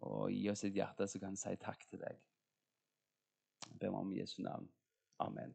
Og 0.06 0.30
gi 0.32 0.46
oss 0.50 0.64
et 0.64 0.78
hjerte 0.78 1.08
som 1.10 1.26
kan 1.26 1.36
si 1.38 1.56
takk 1.60 1.84
til 1.90 2.00
deg. 2.06 2.22
Jeg 3.66 3.78
ber 3.80 3.90
meg 3.90 4.00
om 4.06 4.16
Jesu 4.16 4.40
navn. 4.42 4.70
Amen. 5.18 5.54